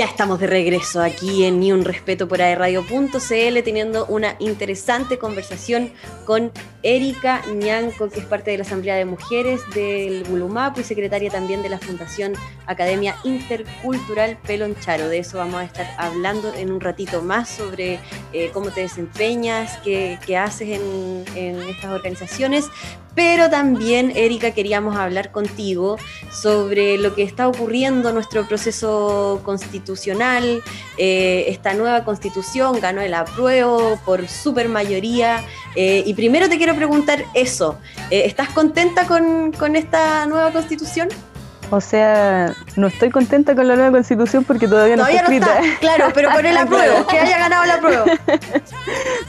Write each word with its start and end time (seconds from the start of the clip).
Ya 0.00 0.06
estamos 0.06 0.40
de 0.40 0.46
regreso 0.46 1.02
aquí 1.02 1.44
en 1.44 1.60
Ni 1.60 1.72
un 1.72 1.84
Respeto 1.84 2.26
por 2.26 2.38
Radio.cl 2.38 3.62
teniendo 3.62 4.06
una 4.06 4.34
interesante 4.38 5.18
conversación 5.18 5.92
con 6.24 6.52
Erika 6.82 7.42
Ñanco, 7.54 8.08
que 8.08 8.20
es 8.20 8.24
parte 8.24 8.50
de 8.50 8.56
la 8.56 8.62
Asamblea 8.62 8.96
de 8.96 9.04
Mujeres 9.04 9.60
del 9.74 10.24
Gulumapu 10.24 10.80
y 10.80 10.84
secretaria 10.84 11.30
también 11.30 11.62
de 11.62 11.68
la 11.68 11.78
Fundación 11.78 12.32
Academia 12.64 13.14
Intercultural 13.24 14.38
Peloncharo. 14.46 15.06
De 15.06 15.18
eso 15.18 15.36
vamos 15.36 15.56
a 15.56 15.64
estar 15.64 15.86
hablando 15.98 16.50
en 16.54 16.72
un 16.72 16.80
ratito 16.80 17.20
más 17.20 17.50
sobre 17.50 17.98
eh, 18.32 18.50
cómo 18.54 18.70
te 18.70 18.80
desempeñas, 18.80 19.80
qué, 19.84 20.18
haces 20.34 20.80
en 21.34 21.60
estas 21.68 21.90
organizaciones. 21.90 22.70
Pero 23.20 23.50
también, 23.50 24.12
Erika, 24.16 24.52
queríamos 24.52 24.96
hablar 24.96 25.30
contigo 25.30 25.98
sobre 26.32 26.96
lo 26.96 27.14
que 27.14 27.22
está 27.22 27.48
ocurriendo 27.48 28.08
en 28.08 28.14
nuestro 28.14 28.48
proceso 28.48 29.42
constitucional. 29.44 30.62
Eh, 30.96 31.44
esta 31.48 31.74
nueva 31.74 32.02
constitución 32.02 32.80
ganó 32.80 33.02
el 33.02 33.12
apruebo 33.12 34.00
por 34.06 34.26
super 34.26 34.70
mayoría. 34.70 35.44
Eh, 35.76 36.02
y 36.06 36.14
primero 36.14 36.48
te 36.48 36.56
quiero 36.56 36.74
preguntar 36.74 37.26
eso. 37.34 37.78
Eh, 38.10 38.22
¿Estás 38.24 38.48
contenta 38.48 39.06
con, 39.06 39.52
con 39.52 39.76
esta 39.76 40.24
nueva 40.24 40.50
constitución? 40.50 41.10
O 41.70 41.80
sea, 41.80 42.52
no 42.74 42.88
estoy 42.88 43.10
contenta 43.10 43.54
con 43.54 43.68
la 43.68 43.76
nueva 43.76 43.92
constitución 43.92 44.42
porque 44.42 44.66
todavía 44.66 44.96
no 44.96 45.06
está 45.06 45.22
escrita. 45.22 45.60
claro, 45.78 46.08
pero 46.12 46.30
con 46.30 46.44
el 46.44 46.56
apruebo, 46.56 47.06
que 47.06 47.18
haya 47.18 47.38
ganado 47.38 47.64
el 47.64 47.70
apruebo. 47.70 48.04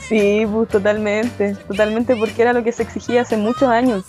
Sí, 0.08 0.44
pues 0.52 0.68
totalmente, 0.68 1.54
totalmente 1.66 2.16
porque 2.16 2.42
era 2.42 2.52
lo 2.52 2.62
que 2.62 2.72
se 2.72 2.82
exigía 2.82 3.22
hace 3.22 3.36
muchos 3.36 3.68
años. 3.68 4.04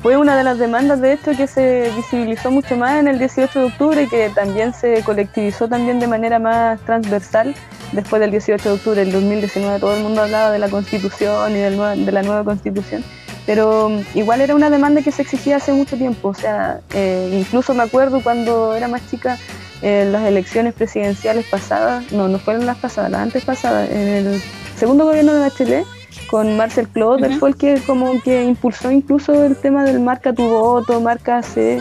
Fue 0.00 0.16
una 0.16 0.36
de 0.36 0.44
las 0.44 0.58
demandas, 0.58 1.00
de 1.00 1.12
hecho, 1.12 1.32
que 1.36 1.46
se 1.46 1.90
visibilizó 1.94 2.50
mucho 2.50 2.76
más 2.76 2.98
en 2.98 3.06
el 3.06 3.18
18 3.18 3.58
de 3.58 3.64
octubre 3.66 4.02
y 4.02 4.08
que 4.08 4.30
también 4.30 4.72
se 4.72 5.02
colectivizó 5.02 5.68
también 5.68 6.00
de 6.00 6.06
manera 6.06 6.38
más 6.38 6.80
transversal 6.80 7.54
después 7.92 8.20
del 8.20 8.30
18 8.30 8.68
de 8.68 8.74
octubre 8.74 9.00
del 9.04 9.12
2019. 9.12 9.78
Todo 9.78 9.94
el 9.94 10.02
mundo 10.02 10.22
hablaba 10.22 10.50
de 10.50 10.58
la 10.58 10.68
constitución 10.68 11.52
y 11.52 11.58
de 11.58 12.12
la 12.12 12.22
nueva 12.22 12.44
constitución 12.44 13.04
pero 13.46 13.90
igual 14.14 14.40
era 14.40 14.54
una 14.54 14.70
demanda 14.70 15.02
que 15.02 15.12
se 15.12 15.22
exigía 15.22 15.56
hace 15.56 15.72
mucho 15.72 15.96
tiempo, 15.96 16.28
o 16.28 16.34
sea, 16.34 16.80
eh, 16.94 17.38
incluso 17.40 17.74
me 17.74 17.82
acuerdo 17.82 18.22
cuando 18.22 18.74
era 18.74 18.88
más 18.88 19.08
chica, 19.10 19.38
en 19.82 20.12
las 20.12 20.24
elecciones 20.24 20.74
presidenciales 20.74 21.44
pasadas, 21.46 22.12
no, 22.12 22.28
no 22.28 22.38
fueron 22.38 22.66
las 22.66 22.78
pasadas, 22.78 23.10
las 23.10 23.20
antes 23.20 23.44
pasadas, 23.44 23.90
en 23.90 24.08
el 24.08 24.42
segundo 24.76 25.04
gobierno 25.04 25.32
de 25.34 25.40
Bachelet, 25.40 25.86
con 26.30 26.56
Marcel 26.56 26.88
Claude, 26.88 27.36
fue 27.38 27.50
el 27.50 27.56
que 27.56 27.80
como 27.86 28.20
que 28.22 28.44
impulsó 28.44 28.90
incluso 28.90 29.44
el 29.44 29.56
tema 29.56 29.84
del 29.84 30.00
marca 30.00 30.32
tu 30.32 30.48
voto, 30.48 31.00
marca 31.00 31.42
C, 31.42 31.80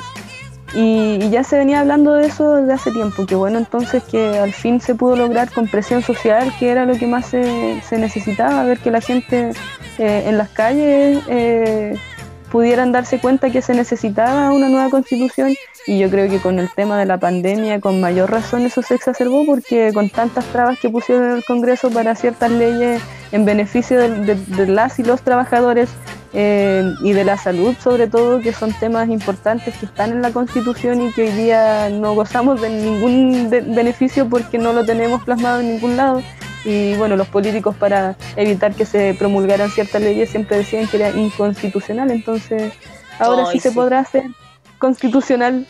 y, 0.73 1.29
ya 1.29 1.43
se 1.43 1.57
venía 1.57 1.79
hablando 1.79 2.13
de 2.13 2.27
eso 2.27 2.55
desde 2.55 2.73
hace 2.73 2.91
tiempo, 2.91 3.25
que 3.25 3.35
bueno, 3.35 3.57
entonces 3.57 4.03
que 4.03 4.39
al 4.39 4.53
fin 4.53 4.79
se 4.81 4.95
pudo 4.95 5.15
lograr 5.15 5.51
con 5.51 5.67
presión 5.67 6.01
social, 6.01 6.51
que 6.59 6.69
era 6.69 6.85
lo 6.85 6.95
que 6.95 7.07
más 7.07 7.27
se, 7.27 7.81
necesitaba, 7.91 8.63
ver 8.63 8.79
que 8.79 8.91
la 8.91 9.01
gente 9.01 9.51
eh, 9.97 10.23
en 10.27 10.37
las 10.37 10.49
calles 10.49 11.23
eh, 11.27 11.97
pudieran 12.51 12.91
darse 12.91 13.19
cuenta 13.19 13.49
que 13.49 13.61
se 13.61 13.73
necesitaba 13.73 14.51
una 14.51 14.69
nueva 14.69 14.89
constitución 14.89 15.55
y 15.87 15.97
yo 15.97 16.09
creo 16.09 16.29
que 16.29 16.39
con 16.39 16.59
el 16.59 16.69
tema 16.69 16.99
de 16.99 17.05
la 17.05 17.17
pandemia 17.17 17.79
con 17.79 18.01
mayor 18.01 18.29
razón 18.29 18.65
eso 18.65 18.81
se 18.81 18.95
exacerbó 18.95 19.45
porque 19.45 19.91
con 19.93 20.09
tantas 20.09 20.45
trabas 20.45 20.77
que 20.79 20.89
pusieron 20.89 21.37
el 21.37 21.45
Congreso 21.45 21.89
para 21.89 22.15
ciertas 22.15 22.51
leyes 22.51 23.01
en 23.31 23.45
beneficio 23.45 23.99
de 23.99 24.67
las 24.67 24.99
y 24.99 25.03
los 25.03 25.21
trabajadores 25.21 25.89
eh, 26.33 26.93
y 27.01 27.11
de 27.11 27.25
la 27.25 27.37
salud 27.37 27.75
sobre 27.81 28.07
todo, 28.07 28.39
que 28.39 28.53
son 28.53 28.73
temas 28.73 29.09
importantes 29.09 29.75
que 29.77 29.85
están 29.85 30.11
en 30.11 30.21
la 30.21 30.31
Constitución 30.31 31.01
y 31.01 31.11
que 31.11 31.23
hoy 31.23 31.31
día 31.31 31.89
no 31.89 32.13
gozamos 32.15 32.61
de 32.61 32.69
ningún 32.69 33.49
beneficio 33.49 34.29
porque 34.29 34.57
no 34.57 34.71
lo 34.71 34.85
tenemos 34.85 35.23
plasmado 35.23 35.59
en 35.59 35.73
ningún 35.73 35.97
lado. 35.97 36.21
Y 36.63 36.95
bueno, 36.95 37.15
los 37.15 37.27
políticos 37.27 37.75
para 37.75 38.15
evitar 38.35 38.73
que 38.73 38.85
se 38.85 39.15
promulgaran 39.15 39.69
ciertas 39.71 40.01
leyes 40.01 40.29
siempre 40.29 40.57
decían 40.57 40.87
que 40.87 40.97
era 40.97 41.09
inconstitucional, 41.09 42.11
entonces 42.11 42.73
ahora 43.19 43.45
sí, 43.51 43.59
se 43.59 43.71
podrá 43.71 43.99
hacer 43.99 44.23
constitucional. 44.77 45.65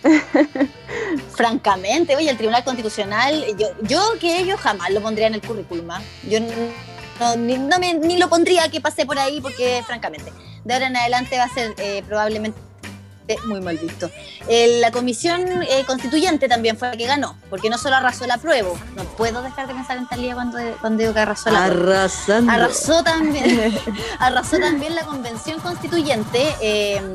Francamente, 1.35 2.16
oye, 2.16 2.29
el 2.29 2.38
Tribunal 2.38 2.63
Constitucional, 2.63 3.46
yo, 3.57 3.68
yo 3.81 4.02
que 4.19 4.40
ellos 4.40 4.59
jamás 4.59 4.91
lo 4.91 5.02
pondría 5.02 5.28
en 5.28 5.35
el 5.35 5.41
currículum. 5.41 5.91
¿ah? 5.91 6.02
Yo 6.29 6.40
no, 7.19 7.35
ni, 7.35 7.58
ni 7.94 8.18
lo 8.18 8.29
pondría 8.29 8.69
que 8.69 8.81
pase 8.81 9.06
por 9.06 9.19
ahí 9.19 9.40
porque, 9.41 9.84
francamente, 9.85 10.31
de 10.63 10.73
ahora 10.73 10.88
en 10.88 10.97
adelante 10.97 11.38
va 11.38 11.44
a 11.44 11.50
ser 11.50 11.73
eh, 11.78 12.03
probablemente 12.08 12.58
muy 13.46 13.62
mal 13.62 13.78
visto. 13.78 14.09
la 14.47 14.92
comisión 14.92 15.64
eh, 15.64 15.84
constituyente 15.86 16.47
también 16.47 16.78
fue 16.78 16.90
la 16.90 16.97
que 16.97 17.06
ganó, 17.06 17.38
porque 17.50 17.69
no 17.69 17.78
solo 17.78 17.96
arrasó 17.96 18.28
la 18.28 18.38
prueba, 18.38 18.69
no 18.96 19.03
puedo 19.03 19.42
dejar 19.42 19.68
de 19.68 19.74
pensar 19.74 19.97
en 19.97 20.08
Talía 20.08 20.34
cuando, 20.36 20.58
cuando 20.80 21.02
digo 21.02 21.14
que 21.14 21.19
arrasó 21.19 21.52
la 21.52 21.66
Arrasando. 21.66 22.52
Arrasó 22.52 23.03
también, 23.03 23.78
arrasó 24.20 24.59
también 24.59 24.96
la 24.96 25.03
convención 25.03 25.59
constituyente, 25.59 26.56
em, 26.62 27.14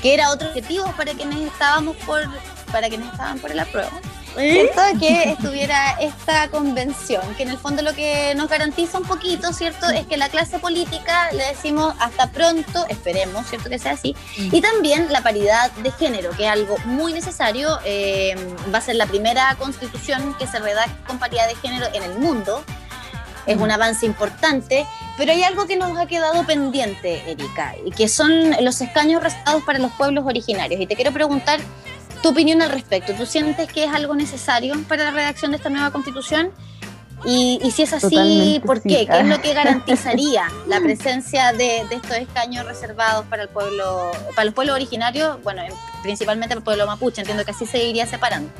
que 0.00 0.14
era 0.14 0.30
otro 0.30 0.48
objetivo 0.48 0.92
para 0.96 1.14
quienes 1.14 1.40
estábamos 1.40 1.96
por, 1.98 2.22
para 2.70 2.88
quienes 2.88 3.10
estaban 3.12 3.38
por 3.38 3.54
la 3.54 3.64
prueba. 3.64 3.90
¿Cierto? 4.36 4.80
Que 4.98 5.30
estuviera 5.30 5.92
esta 6.00 6.48
convención, 6.48 7.22
que 7.36 7.42
en 7.42 7.50
el 7.50 7.58
fondo 7.58 7.82
lo 7.82 7.94
que 7.94 8.34
nos 8.34 8.48
garantiza 8.48 8.98
un 8.98 9.04
poquito, 9.04 9.52
¿cierto? 9.52 9.88
Es 9.90 10.06
que 10.06 10.16
la 10.16 10.28
clase 10.28 10.58
política 10.58 11.30
le 11.32 11.44
decimos 11.44 11.94
hasta 11.98 12.30
pronto, 12.30 12.86
esperemos, 12.88 13.46
¿cierto? 13.46 13.68
Que 13.68 13.78
sea 13.78 13.92
así. 13.92 14.14
Y 14.36 14.60
también 14.60 15.12
la 15.12 15.22
paridad 15.22 15.70
de 15.72 15.90
género, 15.92 16.30
que 16.30 16.44
es 16.44 16.50
algo 16.50 16.76
muy 16.84 17.12
necesario. 17.12 17.78
Eh, 17.84 18.34
va 18.72 18.78
a 18.78 18.80
ser 18.80 18.96
la 18.96 19.06
primera 19.06 19.54
constitución 19.56 20.34
que 20.38 20.46
se 20.46 20.58
redacte 20.58 21.04
con 21.06 21.18
paridad 21.18 21.48
de 21.48 21.54
género 21.56 21.86
en 21.92 22.02
el 22.02 22.18
mundo. 22.18 22.64
Es 23.44 23.56
un 23.56 23.70
avance 23.70 24.06
importante, 24.06 24.86
pero 25.16 25.32
hay 25.32 25.42
algo 25.42 25.66
que 25.66 25.76
nos 25.76 25.98
ha 25.98 26.06
quedado 26.06 26.44
pendiente, 26.44 27.28
Erika, 27.28 27.74
y 27.84 27.90
que 27.90 28.06
son 28.06 28.30
los 28.60 28.80
escaños 28.80 29.20
reservados 29.20 29.64
para 29.64 29.80
los 29.80 29.90
pueblos 29.92 30.24
originarios. 30.24 30.80
Y 30.80 30.86
te 30.86 30.94
quiero 30.94 31.10
preguntar 31.12 31.60
tu 32.22 32.30
opinión 32.30 32.62
al 32.62 32.70
respecto. 32.70 33.12
¿Tú 33.14 33.26
sientes 33.26 33.70
que 33.72 33.84
es 33.84 33.92
algo 33.92 34.14
necesario 34.14 34.74
para 34.88 35.04
la 35.04 35.10
redacción 35.10 35.50
de 35.50 35.58
esta 35.58 35.68
nueva 35.68 35.90
constitución? 35.90 36.50
Y, 37.24 37.60
si 37.72 37.82
es 37.82 37.92
así, 37.92 38.60
¿por 38.64 38.82
qué? 38.82 39.06
¿Qué 39.06 39.20
es 39.20 39.26
lo 39.26 39.40
que 39.42 39.54
garantizaría 39.54 40.44
la 40.66 40.80
presencia 40.80 41.52
de, 41.52 41.82
estos 41.90 42.16
escaños 42.16 42.66
reservados 42.66 43.24
para 43.26 43.44
el 43.44 43.48
pueblo, 43.48 44.10
para 44.34 44.46
los 44.46 44.54
pueblos 44.54 44.74
originarios? 44.74 45.40
Bueno, 45.42 45.62
principalmente 46.02 46.48
para 46.48 46.58
el 46.58 46.64
pueblo 46.64 46.86
mapuche, 46.86 47.20
entiendo 47.20 47.44
que 47.44 47.52
así 47.52 47.66
se 47.66 47.84
iría 47.84 48.06
separando. 48.06 48.50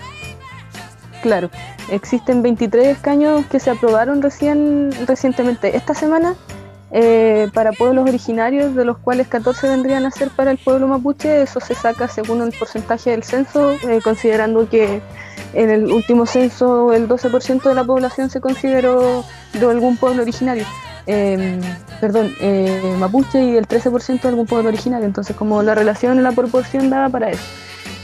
Claro, 1.23 1.51
existen 1.91 2.43
23 2.43 2.89
escaños 2.89 3.47
que 3.47 3.59
se 3.59 3.71
aprobaron 3.71 4.23
recién, 4.23 4.91
recientemente. 5.07 5.77
Esta 5.77 5.95
semana 5.95 6.35
eh, 6.95 7.49
para 7.55 7.73
pueblos 7.73 8.07
originarios, 8.07 8.75
de 8.75 8.85
los 8.85 8.99
cuales 8.99 9.27
14 9.27 9.67
vendrían 9.67 10.05
a 10.05 10.11
ser 10.11 10.29
para 10.29 10.51
el 10.51 10.59
pueblo 10.59 10.87
mapuche. 10.89 11.43
Eso 11.43 11.59
se 11.59 11.75
saca 11.75 12.07
según 12.07 12.43
el 12.43 12.53
porcentaje 12.53 13.11
del 13.11 13.23
censo, 13.23 13.73
eh, 13.73 14.01
considerando 14.05 14.69
que 14.69 15.01
en 15.55 15.71
el 15.71 15.91
último 15.91 16.27
censo 16.27 16.93
el 16.93 17.09
12% 17.09 17.63
de 17.63 17.75
la 17.75 17.85
población 17.85 18.29
se 18.29 18.43
consideró 18.43 19.25
de 19.55 19.67
algún 19.67 19.97
pueblo 19.97 20.23
originario. 20.23 20.67
Em, 21.07 21.61
perdón, 22.01 22.33
eh, 22.41 22.95
mapuche 22.99 23.43
y 23.43 23.57
el 23.57 23.67
13% 23.67 24.23
de 24.23 24.29
algún 24.29 24.47
pueblo 24.47 24.69
originario. 24.69 25.07
Entonces, 25.07 25.35
como 25.35 25.63
la 25.63 25.75
relación 25.75 26.23
la 26.23 26.33
proporción 26.33 26.91
daba 26.91 27.09
para 27.09 27.31
eso. 27.31 27.43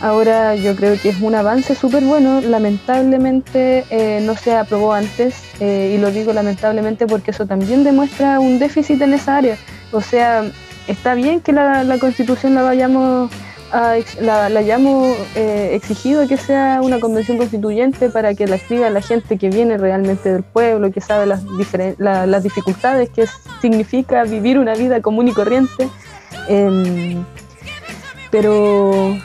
Ahora 0.00 0.54
yo 0.54 0.76
creo 0.76 0.96
que 1.00 1.08
es 1.08 1.20
un 1.20 1.34
avance 1.34 1.74
súper 1.74 2.04
bueno. 2.04 2.40
Lamentablemente 2.40 3.84
eh, 3.90 4.20
no 4.22 4.36
se 4.36 4.54
aprobó 4.54 4.92
antes 4.92 5.42
eh, 5.60 5.94
y 5.96 6.00
lo 6.00 6.10
digo 6.10 6.32
lamentablemente 6.32 7.06
porque 7.06 7.32
eso 7.32 7.46
también 7.46 7.82
demuestra 7.82 8.38
un 8.38 8.58
déficit 8.58 9.00
en 9.02 9.14
esa 9.14 9.36
área. 9.36 9.56
O 9.90 10.00
sea, 10.00 10.44
está 10.86 11.14
bien 11.14 11.40
que 11.40 11.52
la, 11.52 11.98
constitución 11.98 12.54
la 12.54 12.62
vayamos 12.62 13.30
a, 13.72 13.96
la, 14.20 14.46
hayamos 14.46 15.16
eh, 15.34 15.70
exigido 15.72 16.28
que 16.28 16.36
sea 16.36 16.80
una 16.80 17.00
convención 17.00 17.36
constituyente 17.36 18.08
para 18.08 18.34
que 18.34 18.46
la 18.46 18.56
escriba 18.56 18.88
la 18.90 19.02
gente 19.02 19.36
que 19.36 19.50
viene 19.50 19.78
realmente 19.78 20.32
del 20.32 20.44
pueblo, 20.44 20.92
que 20.92 21.00
sabe 21.00 21.26
las, 21.26 21.42
las 21.98 22.42
dificultades 22.44 23.10
que 23.10 23.24
significa 23.60 24.22
vivir 24.22 24.60
una 24.60 24.74
vida 24.74 25.02
común 25.02 25.26
y 25.26 25.32
corriente. 25.32 25.88
Em, 26.48 27.24
pero 28.30 29.16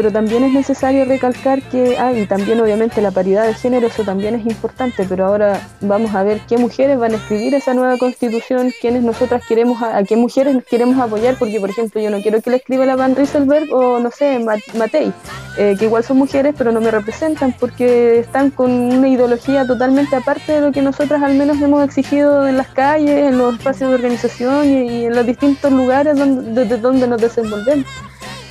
pero 0.00 0.12
también 0.12 0.44
es 0.44 0.54
necesario 0.54 1.04
recalcar 1.04 1.60
que 1.60 1.98
hay 1.98 2.24
también 2.24 2.58
obviamente 2.58 3.02
la 3.02 3.10
paridad 3.10 3.46
de 3.46 3.52
género, 3.52 3.88
eso 3.88 4.02
también 4.02 4.34
es 4.34 4.46
importante, 4.46 5.04
pero 5.06 5.26
ahora 5.26 5.60
vamos 5.82 6.14
a 6.14 6.22
ver 6.22 6.40
qué 6.48 6.56
mujeres 6.56 6.98
van 6.98 7.12
a 7.12 7.16
escribir 7.16 7.54
esa 7.54 7.74
nueva 7.74 7.98
constitución, 7.98 8.72
quiénes 8.80 9.02
nosotras 9.02 9.42
queremos, 9.46 9.82
a, 9.82 10.02
qué 10.04 10.16
mujeres 10.16 10.64
queremos 10.64 10.98
apoyar, 10.98 11.34
porque 11.38 11.60
por 11.60 11.68
ejemplo 11.68 12.00
yo 12.00 12.08
no 12.08 12.22
quiero 12.22 12.40
que 12.40 12.48
la 12.48 12.56
escriba 12.56 12.86
la 12.86 12.96
Van 12.96 13.14
Rieselberg 13.14 13.70
o 13.74 13.98
no 13.98 14.10
sé, 14.10 14.38
Matei, 14.38 15.12
eh, 15.58 15.76
que 15.78 15.84
igual 15.84 16.02
son 16.02 16.16
mujeres 16.16 16.54
pero 16.56 16.72
no 16.72 16.80
me 16.80 16.90
representan 16.90 17.52
porque 17.60 18.20
están 18.20 18.48
con 18.48 18.70
una 18.70 19.06
ideología 19.06 19.66
totalmente 19.66 20.16
aparte 20.16 20.52
de 20.52 20.60
lo 20.62 20.72
que 20.72 20.80
nosotras 20.80 21.22
al 21.22 21.34
menos 21.34 21.60
hemos 21.60 21.84
exigido 21.84 22.48
en 22.48 22.56
las 22.56 22.68
calles, 22.68 23.28
en 23.28 23.36
los 23.36 23.52
espacios 23.52 23.90
de 23.90 23.96
organización 23.96 24.66
y, 24.66 25.04
en 25.04 25.14
los 25.14 25.26
distintos 25.26 25.70
lugares 25.70 26.16
donde, 26.16 26.64
desde 26.64 26.78
donde 26.78 27.06
nos 27.06 27.20
desenvolvemos. 27.20 27.84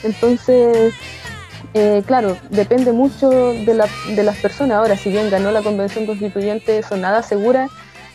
Entonces, 0.03 0.93
eh, 1.73 2.01
claro, 2.05 2.37
depende 2.49 2.91
mucho 2.91 3.29
de, 3.29 3.73
las 3.73 4.37
personas. 4.37 4.77
Ahora, 4.77 4.97
si 4.97 5.11
bien 5.11 5.29
ganó 5.29 5.51
la 5.51 5.61
convención 5.61 6.05
constituyente, 6.05 6.79
eso 6.79 6.97
nada 6.97 7.19
asegura 7.19 7.67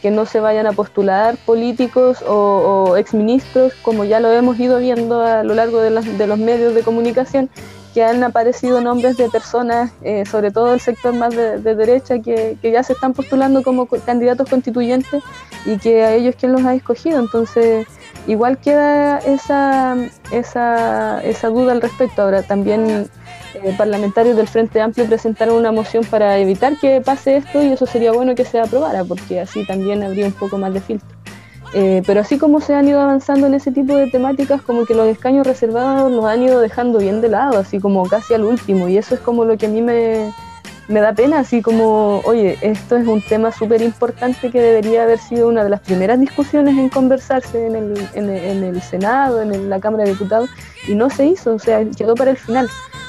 que 0.03 0.11
no 0.11 0.27
se 0.27 0.41
vayan 0.41 0.67
a 0.67 0.73
postular 0.73 1.37
políticos 1.47 2.23
o, 2.27 2.97
exministros, 2.97 3.73
como 3.83 4.05
ya 4.05 4.21
lo 4.21 4.31
hemos 4.33 4.59
ido 4.59 4.79
viendo 4.79 5.23
a 5.23 5.43
lo 5.45 5.55
largo 5.55 5.81
de, 5.81 5.91
los 5.91 6.39
medios 6.39 6.75
de 6.75 6.83
comunicación, 6.83 7.49
que 7.95 8.03
han 8.03 8.23
aparecido 8.25 8.81
nombres 8.81 9.17
de 9.17 9.31
personas, 9.31 9.93
eh, 10.03 10.27
sobre 10.27 10.51
todo 10.51 10.73
del 10.73 10.81
sector 10.81 11.15
más 11.15 11.35
de, 11.35 11.59
derecha, 11.59 12.19
que, 12.19 12.59
ya 12.61 12.83
se 12.83 12.93
están 12.93 13.15
postulando 13.15 13.63
como 13.63 13.87
candidatos 13.87 14.51
constituyentes 14.51 15.23
y 15.65 15.79
que 15.79 16.03
a 16.03 16.13
ellos 16.13 16.35
quién 16.39 16.53
los 16.53 16.65
ha 16.65 16.75
escogido. 16.75 17.21
Entonces, 17.21 17.87
igual 18.27 18.59
queda 18.59 19.19
esa, 19.19 19.97
esa, 20.33 21.23
esa 21.23 21.49
duda 21.49 21.73
al 21.73 21.81
respecto. 21.81 22.21
Ahora, 22.21 22.43
también 22.43 23.09
eh, 23.55 23.75
parlamentarios 23.77 24.37
del 24.37 24.49
Frente 24.49 24.81
Amplio 24.81 25.07
presentaron 25.07 25.57
una 25.57 25.73
moción 25.73 26.05
para 26.05 26.39
evitar 26.39 26.77
que 26.79 27.01
pase 27.01 27.37
esto 27.37 27.63
y 27.63 27.69
eso 27.69 27.87
sería 27.87 28.13
bueno 28.13 28.35
que 28.35 28.45
se 28.45 28.59
aprobara, 28.59 29.05
porque 29.05 29.41
así 29.41 29.65
también 29.67 30.03
habría 30.03 30.27
un 30.27 30.33
poco 30.33 30.59
más 30.59 30.73
de 30.75 30.81
filtro. 30.81 31.09
Eh, 31.77 32.03
pero 32.07 32.21
así 32.21 32.39
como 32.39 32.61
se 32.61 32.75
han 32.75 32.87
ido 32.87 33.01
avanzando 33.01 33.49
en 33.49 33.55
ese 33.55 33.73
tipo 33.73 33.97
de 33.97 34.09
temáticas, 34.09 34.63
como 34.63 34.87
que 34.87 34.95
los 34.95 35.09
escaños 35.09 35.45
reservados 35.45 36.11
los 36.11 36.25
han 36.25 36.43
ido 36.43 36.61
dejando 36.61 37.01
bien 37.01 37.21
de 37.21 37.29
lado, 37.29 37.59
así 37.59 37.81
como 37.81 38.09
casi 38.09 38.33
al 38.33 38.45
último, 38.45 38.89
y 38.89 38.97
eso 38.97 39.17
es 39.17 39.21
como 39.21 39.45
lo 39.45 39.59
que 39.59 39.67
a 39.67 39.69
mí 39.69 39.83
me, 39.83 40.33
da 40.89 41.13
pena, 41.15 41.41
así 41.41 41.63
como, 41.63 42.21
oye, 42.27 42.59
esto 42.61 42.97
es 42.97 43.09
un 43.09 43.21
tema 43.23 43.51
súper 43.51 43.83
importante 43.83 44.53
que 44.53 44.61
debería 44.61 45.03
haber 45.03 45.19
sido 45.19 45.49
una 45.49 45.65
de 45.65 45.71
las 45.71 45.81
primeras 45.81 46.21
discusiones 46.21 46.79
en 46.79 46.89
conversarse 46.91 47.67
en 47.67 47.75
el, 47.75 48.09
en 48.15 48.63
el 48.63 48.81
Senado, 48.81 49.43
en 49.43 49.69
la 49.69 49.81
Cámara 49.81 50.05
de 50.05 50.11
Diputados, 50.11 50.51
y 50.87 50.95
no 50.95 51.11
se 51.11 51.27
hizo, 51.27 51.55
o 51.55 51.59
sea, 51.59 51.85
quedó 51.97 52.15
para 52.15 52.31
el 52.31 52.37
final. 52.37 52.69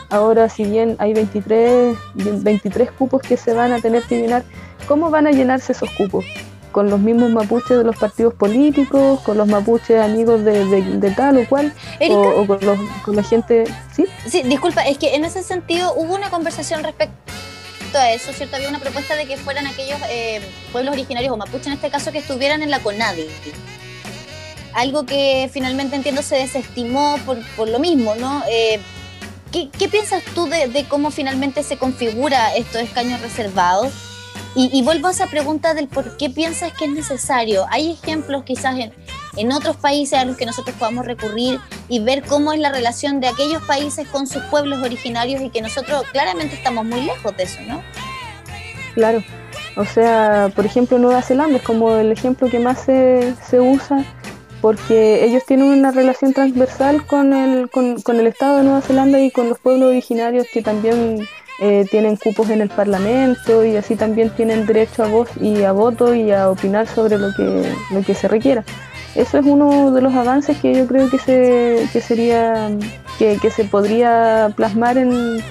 Ahora, 0.10 0.50
si 0.50 0.64
bien 0.66 0.96
hay 1.00 1.14
23, 1.14 1.98
23 2.14 2.92
cupos 2.92 3.22
que 3.22 3.38
se 3.38 3.54
van 3.54 3.74
a 3.74 3.80
tener 3.82 4.04
que 4.04 4.20
llenar, 4.20 4.44
¿cómo 4.88 5.10
van 5.10 5.28
a 5.28 5.32
llenarse 5.32 5.72
esos 5.72 5.90
cupos? 5.92 6.26
¿Con 6.72 6.90
los 6.90 7.00
mismos 7.00 7.32
mapuches 7.32 7.78
de 7.78 7.84
los 7.84 7.96
partidos 7.96 8.34
políticos? 8.34 9.22
¿Con 9.22 9.38
los 9.38 9.48
mapuches 9.48 10.02
amigos 10.02 10.44
de, 10.44 11.14
tal 11.16 11.38
o 11.38 11.48
cual? 11.48 11.74
O, 12.10 12.46
con, 12.46 13.16
la 13.16 13.24
gente? 13.24 13.64
¿Sí? 13.96 14.06
Sí, 14.28 14.44
disculpa, 14.44 14.86
es 14.86 14.98
que 14.98 15.16
en 15.16 15.26
ese 15.26 15.42
sentido 15.42 15.94
hubo 15.96 16.16
una 16.16 16.30
conversación 16.30 16.84
respecto 16.84 17.16
a 17.94 18.12
eso, 18.12 18.34
¿cierto? 18.34 18.58
Había 18.58 18.70
una 18.70 18.80
propuesta 18.80 19.16
de 19.16 19.26
que 19.26 19.38
fueran 19.38 19.68
aquellos 19.68 19.98
eh, 20.10 20.42
pueblos 20.74 20.94
originarios 20.94 21.34
o 21.34 21.38
mapuches 21.38 21.68
en 21.68 21.74
este 21.74 21.90
caso 21.90 22.12
que 22.12 22.18
estuvieran 22.20 22.62
en 22.62 22.70
la 22.70 22.80
CONADI. 22.80 23.28
Algo 24.74 25.06
que 25.06 25.50
finalmente 25.54 25.96
entiendo 25.96 26.22
se 26.22 26.36
desestimó 26.36 27.18
por, 27.26 27.40
por 27.56 27.70
lo 27.70 27.80
mismo, 27.80 28.16
¿no? 28.16 28.44
Eh, 28.50 28.82
¿Qué, 29.78 29.88
piensas 29.88 30.22
tú 30.34 30.48
de, 30.48 30.86
cómo 30.90 31.12
finalmente 31.12 31.64
se 31.64 31.78
configura 31.78 32.54
estos 32.56 32.82
escaños 32.82 33.22
reservados? 33.22 33.94
Y, 34.58 34.82
vuelvo 34.84 35.10
a 35.10 35.12
esa 35.12 35.28
pregunta 35.28 35.74
del 35.74 35.90
por 35.90 36.16
qué 36.16 36.30
piensas 36.30 36.72
que 36.72 36.86
es 36.86 36.92
necesario. 36.92 37.66
¿Hay 37.72 37.92
ejemplos 37.92 38.44
quizás 38.44 38.78
en, 38.78 38.94
en 39.36 39.52
otros 39.52 39.76
países 39.76 40.18
a 40.18 40.24
los 40.24 40.38
que 40.38 40.46
nosotros 40.46 40.76
podamos 40.78 41.06
recurrir 41.06 41.60
y 41.90 42.00
ver 42.00 42.24
cómo 42.24 42.54
es 42.54 42.60
la 42.60 42.72
relación 42.72 43.20
de 43.20 43.28
aquellos 43.28 43.62
países 43.64 44.08
con 44.08 44.28
sus 44.28 44.44
pueblos 44.44 44.82
originarios 44.82 45.42
y 45.42 45.50
que 45.50 45.62
nosotros 45.62 46.04
claramente 46.14 46.56
estamos 46.56 46.86
muy 46.86 47.02
lejos 47.02 47.36
de 47.36 47.44
eso, 47.44 47.60
¿no? 47.68 47.82
Claro. 48.94 49.24
O 49.76 49.86
sea, 49.86 50.50
por 50.56 50.66
ejemplo, 50.66 51.00
Nueva 51.00 51.22
Zelanda 51.22 51.58
es 51.58 51.64
como 51.64 51.94
el 51.96 52.14
ejemplo 52.14 52.50
que 52.50 52.60
más 52.60 52.80
se, 52.86 53.36
se 53.50 53.60
usa 53.60 54.06
porque 54.66 55.24
ellos 55.24 55.44
tienen 55.46 55.68
una 55.68 55.92
relación 55.92 56.34
transversal 56.34 57.06
con 57.06 57.34
el, 57.34 57.70
con, 57.70 58.02
el 58.08 58.26
Estado 58.26 58.58
de 58.58 58.64
Nueva 58.64 58.82
Zelanda 58.82 59.20
y 59.20 59.30
con 59.30 59.48
los 59.48 59.60
pueblos 59.60 59.90
originarios 59.90 60.48
que 60.52 60.64
también 60.64 61.20
eh, 61.60 61.86
tienen 61.92 62.16
cupos 62.16 62.50
en 62.50 62.62
el 62.62 62.70
Parlamento 62.70 63.64
y 63.64 63.76
así 63.76 63.96
también 63.96 64.32
tienen 64.32 64.66
derecho 64.66 65.04
a 65.04 65.08
voz 65.08 65.30
y 65.40 65.62
a 65.62 65.72
voto 65.72 66.16
y 66.16 66.32
a 66.32 66.50
opinar 66.50 66.88
sobre 66.88 67.20
lo 67.20 67.32
que, 67.36 67.72
lo 67.92 68.02
que 68.02 68.16
se 68.16 68.28
requiera. 68.28 68.64
Eso 69.14 69.38
es 69.38 69.46
uno 69.46 69.92
de 69.92 70.02
los 70.02 70.16
avances 70.16 70.58
que 70.58 70.74
yo 70.74 70.88
creo 70.88 71.12
que, 71.12 71.20
se, 71.20 71.88
que 71.94 72.02
sería 72.02 72.72
que, 73.20 73.38
se 73.52 73.66
podría 73.66 74.52
plasmar 74.56 74.98
en, 74.98 75.44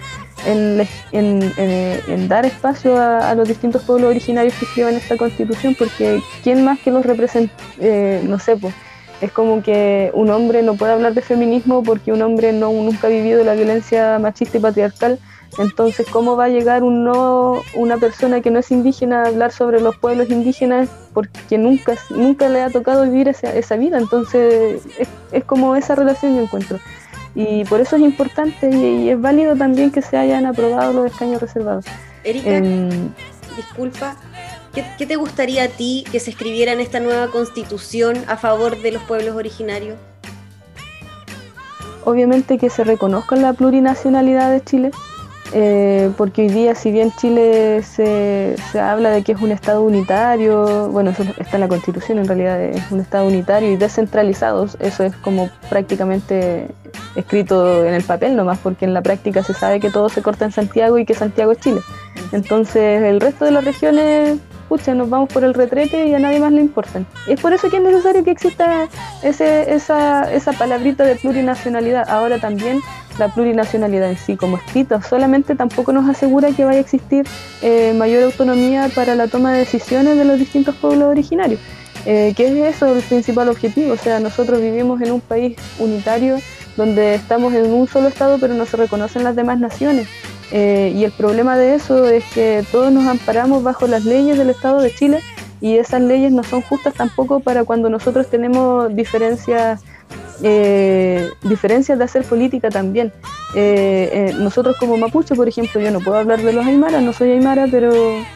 en, 0.44 0.88
en, 1.12 2.28
dar 2.28 2.46
espacio 2.46 2.98
a, 2.98 3.32
los 3.36 3.46
distintos 3.46 3.84
pueblos 3.84 4.10
originarios 4.10 4.54
que 4.54 4.64
escriban 4.64 4.96
esta 4.96 5.16
constitución, 5.16 5.76
porque 5.78 6.20
¿quién 6.42 6.64
más 6.64 6.80
que 6.80 6.90
los 6.90 7.06
representa? 7.06 7.54
Eh, 7.78 8.20
no 8.24 8.40
sé, 8.40 8.56
pues 8.56 8.74
es 9.20 9.32
como 9.32 9.62
que 9.62 10.10
un 10.14 10.30
hombre 10.30 10.62
no 10.62 10.74
puede 10.74 10.92
hablar 10.92 11.14
de 11.14 11.22
feminismo 11.22 11.82
porque 11.82 12.12
un 12.12 12.22
hombre 12.22 12.52
no, 12.52 12.72
nunca 12.72 13.06
ha 13.06 13.10
vivido 13.10 13.44
la 13.44 13.54
violencia 13.54 14.18
machista 14.18 14.58
y 14.58 14.60
patriarcal. 14.60 15.18
Entonces, 15.58 16.06
¿cómo 16.10 16.36
va 16.36 16.46
a 16.46 16.48
llegar 16.48 16.82
un 16.82 17.04
no, 17.04 17.62
una 17.74 17.96
persona 17.98 18.40
que 18.40 18.50
no 18.50 18.58
es 18.58 18.72
indígena 18.72 19.22
a 19.22 19.28
hablar 19.28 19.52
sobre 19.52 19.80
los 19.80 19.96
pueblos 19.96 20.28
indígenas 20.30 20.88
porque 21.12 21.58
nunca, 21.58 21.94
nunca 22.10 22.48
le 22.48 22.60
ha 22.60 22.70
tocado 22.70 23.04
vivir 23.04 23.28
esa, 23.28 23.54
esa 23.54 23.76
vida? 23.76 23.98
Entonces, 23.98 24.82
es, 25.30 25.44
como 25.44 25.76
esa 25.76 25.94
relación 25.94 26.34
yo 26.34 26.42
encuentro. 26.42 26.78
Y 27.36 27.64
por 27.64 27.80
eso 27.80 27.96
es 27.96 28.02
importante 28.02 28.68
y, 28.70 29.10
es 29.10 29.20
válido 29.20 29.54
también 29.54 29.90
que 29.90 30.02
se 30.02 30.16
hayan 30.16 30.46
aprobado 30.46 30.92
los 30.92 31.06
escaños 31.06 31.40
reservados. 31.40 31.84
Erika, 32.24 32.50
em, 32.50 33.10
disculpa, 33.56 34.16
¿Qué, 34.74 35.06
te 35.06 35.14
gustaría 35.14 35.64
a 35.64 35.68
ti 35.68 36.04
que 36.10 36.18
se 36.18 36.30
escribiera 36.30 36.72
en 36.72 36.80
esta 36.80 36.98
nueva 36.98 37.28
constitución 37.28 38.16
a 38.26 38.36
favor 38.36 38.82
de 38.82 38.90
los 38.90 39.02
pueblos 39.04 39.36
originarios? 39.36 39.96
Obviamente 42.04 42.58
que 42.58 42.68
se 42.70 42.82
reconozca 42.82 43.36
la 43.36 43.52
plurinacionalidad 43.52 44.50
de 44.50 44.64
Chile, 44.64 44.90
eh, 45.52 46.10
porque 46.18 46.42
hoy 46.42 46.48
día 46.48 46.74
si 46.74 46.90
bien 46.90 47.12
Chile 47.16 47.84
se, 47.84 48.56
se, 48.72 48.80
habla 48.80 49.10
de 49.10 49.22
que 49.22 49.32
es 49.32 49.40
un 49.40 49.52
Estado 49.52 49.80
unitario, 49.80 50.88
bueno, 50.88 51.10
eso 51.10 51.22
está 51.38 51.56
en 51.56 51.60
la 51.60 51.68
Constitución, 51.68 52.18
en 52.18 52.26
realidad 52.26 52.60
es 52.60 52.90
un 52.90 52.98
Estado 52.98 53.28
unitario 53.28 53.70
y 53.70 53.76
descentralizado, 53.76 54.66
eso 54.80 55.04
es 55.04 55.14
como 55.18 55.50
prácticamente 55.70 56.66
escrito 57.14 57.84
en 57.84 57.94
el 57.94 58.02
papel 58.02 58.34
nomás, 58.34 58.58
porque 58.58 58.86
en 58.86 58.92
la 58.92 59.02
práctica 59.02 59.44
se 59.44 59.54
sabe 59.54 59.78
que 59.78 59.90
todo 59.90 60.08
se 60.08 60.20
corta 60.20 60.44
en 60.44 60.52
Santiago 60.52 60.98
y 60.98 61.06
que 61.06 61.14
Santiago 61.14 61.52
es 61.52 61.58
Chile. 61.60 61.80
Entonces 62.32 63.04
el 63.04 63.20
resto 63.20 63.44
de 63.44 63.52
las 63.52 63.64
regiones 63.64 64.40
pucha, 64.68 64.94
nos 64.94 65.08
vamos 65.08 65.28
por 65.32 65.44
el 65.44 65.54
retrete 65.54 66.06
y 66.06 66.14
a 66.14 66.18
nadie 66.18 66.40
más 66.40 66.52
le 66.52 66.60
importan. 66.60 67.06
Es 67.26 67.40
por 67.40 67.52
eso 67.52 67.70
que 67.70 67.76
es 67.76 67.82
necesario 67.82 68.24
que 68.24 68.30
exista 68.30 68.88
esa, 69.22 70.32
esa 70.32 70.52
palabrita 70.52 71.04
de 71.04 71.16
plurinacionalidad. 71.16 72.08
Ahora 72.08 72.38
también 72.38 72.80
la 73.18 73.28
plurinacionalidad 73.28 74.10
en 74.10 74.18
sí 74.18 74.36
como 74.36 74.56
escrito 74.56 75.00
solamente 75.02 75.54
tampoco 75.54 75.92
nos 75.92 76.08
asegura 76.08 76.50
que 76.50 76.64
vaya 76.64 76.78
a 76.78 76.80
existir 76.80 77.26
eh, 77.62 77.94
mayor 77.96 78.24
autonomía 78.24 78.90
para 78.94 79.14
la 79.14 79.28
toma 79.28 79.52
de 79.52 79.60
decisiones 79.60 80.16
de 80.16 80.24
los 80.24 80.38
distintos 80.38 80.74
pueblos 80.76 81.08
originarios. 81.08 81.60
Eh, 82.06 82.34
que 82.36 82.48
es 82.48 82.74
eso 82.76 82.94
el 82.94 83.02
principal 83.02 83.48
objetivo, 83.48 83.94
o 83.94 83.96
sea, 83.96 84.20
nosotros 84.20 84.60
vivimos 84.60 85.00
en 85.00 85.12
un 85.12 85.22
país 85.22 85.56
unitario 85.78 86.36
donde 86.76 87.14
estamos 87.14 87.54
en 87.54 87.72
un 87.72 87.88
solo 87.88 88.08
estado 88.08 88.38
pero 88.38 88.52
no 88.52 88.66
se 88.66 88.76
reconocen 88.76 89.24
las 89.24 89.36
demás 89.36 89.58
naciones. 89.58 90.06
Eh, 90.52 90.92
y 90.94 91.04
el 91.04 91.12
problema 91.12 91.56
de 91.56 91.74
eso 91.74 92.06
es 92.08 92.24
que 92.32 92.64
todos 92.70 92.92
nos 92.92 93.06
amparamos 93.06 93.62
bajo 93.62 93.86
las 93.86 94.04
leyes 94.04 94.38
del 94.38 94.50
Estado 94.50 94.80
de 94.80 94.94
Chile 94.94 95.20
y 95.60 95.78
esas 95.78 96.02
leyes 96.02 96.30
no 96.32 96.42
son 96.44 96.60
justas 96.62 96.94
tampoco 96.94 97.40
para 97.40 97.64
cuando 97.64 97.88
nosotros 97.88 98.28
tenemos 98.28 98.94
diferencias 98.94 99.82
eh, 100.46 101.30
diferencias 101.42 101.96
de 101.98 102.04
hacer 102.04 102.22
política 102.22 102.68
también. 102.68 103.14
Eh, 103.54 104.10
eh, 104.12 104.34
nosotros 104.38 104.76
como 104.78 104.98
mapuche, 104.98 105.34
por 105.34 105.48
ejemplo, 105.48 105.80
yo 105.80 105.90
no 105.90 106.00
puedo 106.00 106.18
hablar 106.18 106.42
de 106.42 106.52
los 106.52 106.66
aymaras, 106.66 107.02
no 107.02 107.14
soy 107.14 107.30
aymara, 107.30 107.66
pero, 107.70 107.90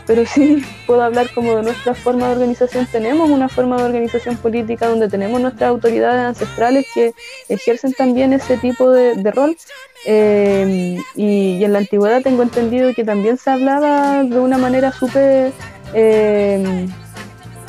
pero 0.07 0.25
sí 0.25 0.65
puedo 0.87 1.03
hablar 1.03 1.29
como 1.35 1.55
de 1.55 1.65
nuestra 1.65 1.93
forma 1.93 2.29
de 2.29 2.33
organización. 2.33 2.88
Tenemos 2.91 3.29
una 3.29 3.50
forma 3.50 3.77
de 3.77 3.85
organización 3.85 4.38
política 4.38 4.88
donde 4.88 5.11
tenemos 5.11 5.38
nuestras 5.38 5.69
autoridades 5.69 6.23
ancestrales 6.23 6.87
que 6.95 7.12
ejercen 7.50 7.93
también 7.93 8.33
ese 8.33 8.57
tipo 8.57 8.91
de, 8.91 9.31
rol. 9.31 9.55
Y, 10.07 10.97
y, 11.15 11.62
en 11.62 11.73
la 11.75 11.81
antigüedad 11.81 12.23
tengo 12.23 12.43
entendido 12.43 12.95
que 12.95 13.05
también 13.05 13.37
se 13.37 13.50
hablaba 13.50 14.25
de 14.25 14.38
una 14.38 14.57
manera 14.57 14.93
súper 14.93 15.53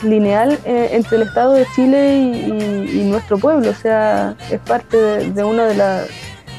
lineal 0.03 0.59
eh, 0.65 0.89
entre 0.91 1.17
el 1.17 1.23
Estado 1.23 1.53
de 1.53 1.65
Chile 1.75 2.15
y, 2.15 3.03
nuestro 3.09 3.37
pueblo, 3.37 3.71
o 3.71 3.73
sea, 3.73 4.35
es 4.51 4.59
parte 4.59 4.97
de, 4.97 5.43
una 5.43 5.65
de, 5.65 5.75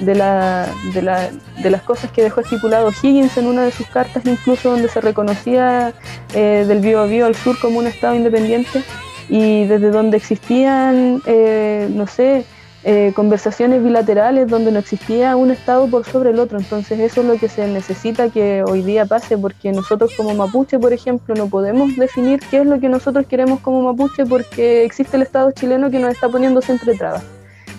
de, 0.00 0.14
la, 0.14 0.68
de, 0.92 1.70
las 1.70 1.82
cosas 1.82 2.10
que 2.10 2.22
dejó 2.22 2.40
estipulado 2.40 2.90
Higgins 2.90 3.36
en 3.36 3.46
una 3.46 3.62
de 3.62 3.70
sus 3.70 3.86
cartas, 3.86 4.24
incluso 4.26 4.70
donde 4.70 4.88
se 4.88 5.00
reconocía 5.00 5.92
eh, 6.34 6.64
del 6.66 6.80
Biobío 6.80 7.26
al 7.26 7.34
sur 7.34 7.58
como 7.60 7.78
un 7.78 7.86
Estado 7.86 8.14
independiente 8.14 8.82
y 9.28 9.64
desde 9.66 9.90
donde 9.90 10.16
existían, 10.16 11.22
eh, 11.26 11.88
no 11.92 12.06
sé, 12.06 12.44
eh, 12.82 13.12
conversaciones 13.14 13.82
bilaterales 13.84 14.48
donde 14.48 14.72
no 14.72 14.78
existía 14.78 15.36
un 15.36 15.50
Estado 15.50 15.86
por 15.88 16.04
sobre 16.06 16.30
el 16.30 16.38
otro. 16.38 16.58
Entonces 16.58 16.98
eso 17.00 17.20
es 17.20 17.26
lo 17.26 17.36
que 17.36 17.48
se 17.48 17.66
necesita 17.68 18.30
que 18.30 18.62
hoy 18.66 18.82
día 18.82 19.04
pase, 19.04 19.36
porque 19.36 19.72
nosotros 19.72 20.12
como 20.16 20.34
mapuche, 20.34 20.78
por 20.78 20.92
ejemplo, 20.92 21.34
no 21.34 21.48
podemos 21.48 21.94
definir 21.96 22.40
qué 22.50 22.60
es 22.60 22.66
lo 22.66 22.80
que 22.80 22.88
nosotros 22.88 23.26
queremos 23.26 23.60
como 23.60 23.82
mapuche 23.82 24.24
porque 24.24 24.84
existe 24.84 25.16
el 25.16 25.22
Estado 25.22 25.50
chileno 25.52 25.90
que 25.90 25.98
nos 25.98 26.12
está 26.12 26.28
poniendo 26.28 26.62
siempre 26.62 26.94
trabas. 26.94 27.22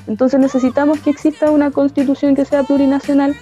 Entonces 0.07 0.39
necesitamos 0.39 0.99
que 0.99 1.09
exista 1.09 1.51
una 1.51 1.71
constitución 1.71 2.35
que 2.35 2.45
sea 2.45 2.63
plurinacional 2.63 3.35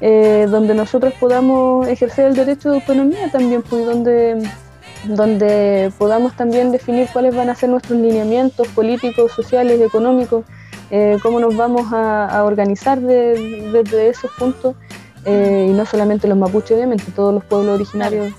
eh, 0.00 0.46
donde 0.50 0.74
nosotros 0.74 1.14
podamos 1.18 1.88
ejercer 1.88 2.26
el 2.26 2.34
derecho 2.34 2.70
de 2.70 2.76
autonomía 2.76 3.30
también, 3.30 3.62
pues 3.62 3.86
donde, 3.86 4.46
donde 5.04 5.90
podamos 5.96 6.36
también 6.36 6.70
definir 6.70 7.08
cuáles 7.12 7.34
van 7.34 7.48
a 7.48 7.54
ser 7.54 7.70
nuestros 7.70 7.98
lineamientos 7.98 8.68
políticos, 8.68 9.32
sociales, 9.32 9.80
económicos, 9.80 10.44
eh, 10.90 11.18
cómo 11.22 11.40
nos 11.40 11.56
vamos 11.56 11.92
a, 11.92 12.42
organizar 12.44 13.00
desde 13.00 14.08
esos 14.08 14.30
puntos, 14.32 14.74
eh, 15.24 15.66
y 15.68 15.72
no 15.72 15.84
solamente 15.84 16.28
los 16.28 16.38
mapuches, 16.38 16.76
obviamente, 16.76 17.04
todos 17.14 17.34
los 17.34 17.44
pueblos 17.44 17.74
originarios. 17.74 18.32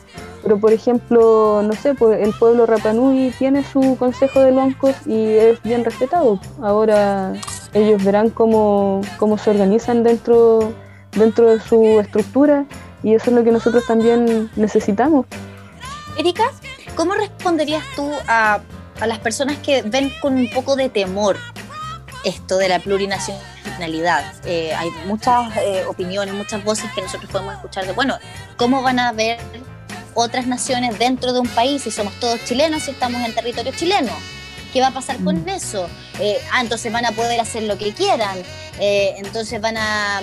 Pero, 0.43 0.59
por 0.59 0.71
ejemplo, 0.71 1.61
no 1.61 1.73
sé, 1.73 1.93
pues 1.93 2.21
el 2.25 2.33
pueblo 2.33 2.65
Rapanui 2.65 3.33
tiene 3.37 3.63
su 3.63 3.97
consejo 3.97 4.39
de 4.39 4.53
loncos 4.53 4.95
y 5.05 5.33
es 5.33 5.61
bien 5.63 5.83
respetado. 5.83 6.39
Ahora 6.61 7.33
ellos 7.73 8.01
verán 8.03 8.29
cómo, 8.29 9.01
cómo 9.17 9.37
se 9.37 9.49
organizan 9.49 10.03
dentro, 10.03 10.71
dentro 11.11 11.49
de 11.49 11.59
su 11.59 11.99
estructura 11.99 12.65
y 13.03 13.13
eso 13.15 13.29
es 13.29 13.35
lo 13.35 13.43
que 13.43 13.51
nosotros 13.51 13.85
también 13.85 14.49
necesitamos. 14.55 15.25
Erika, 16.17 16.45
¿cómo 16.95 17.13
responderías 17.15 17.83
tú 17.95 18.09
a, 18.27 18.61
a 19.01 19.07
las 19.07 19.19
personas 19.19 19.57
que 19.57 19.81
ven 19.81 20.11
con 20.21 20.35
un 20.35 20.49
poco 20.49 20.77
de 20.77 20.87
temor 20.87 21.35
esto 22.27 22.57
de 22.57 22.69
la 22.69 22.79
plurinacionalidad. 22.79 24.33
Eh, 24.45 24.73
hay 24.75 24.89
muchas 25.05 25.55
eh, 25.57 25.85
opiniones, 25.87 26.33
muchas 26.33 26.63
voces 26.63 26.91
que 26.93 27.01
nosotros 27.01 27.31
podemos 27.31 27.55
escuchar 27.55 27.85
de, 27.85 27.93
bueno, 27.93 28.17
¿cómo 28.57 28.81
van 28.81 28.99
a 28.99 29.13
ver 29.13 29.39
otras 30.13 30.45
naciones 30.45 30.99
dentro 30.99 31.31
de 31.31 31.39
un 31.39 31.47
país 31.47 31.83
si 31.83 31.91
somos 31.91 32.13
todos 32.19 32.43
chilenos, 32.43 32.83
si 32.83 32.91
estamos 32.91 33.25
en 33.25 33.33
territorio 33.33 33.71
chileno? 33.71 34.11
¿Qué 34.73 34.81
va 34.81 34.87
a 34.87 34.93
pasar 34.93 35.17
con 35.23 35.43
mm. 35.43 35.49
eso? 35.49 35.87
Eh, 36.19 36.37
ah, 36.51 36.61
entonces 36.61 36.91
van 36.91 37.05
a 37.05 37.13
poder 37.13 37.39
hacer 37.39 37.63
lo 37.63 37.77
que 37.77 37.93
quieran, 37.93 38.37
entonces 38.79 39.59
van 39.61 39.77
a 39.77 40.21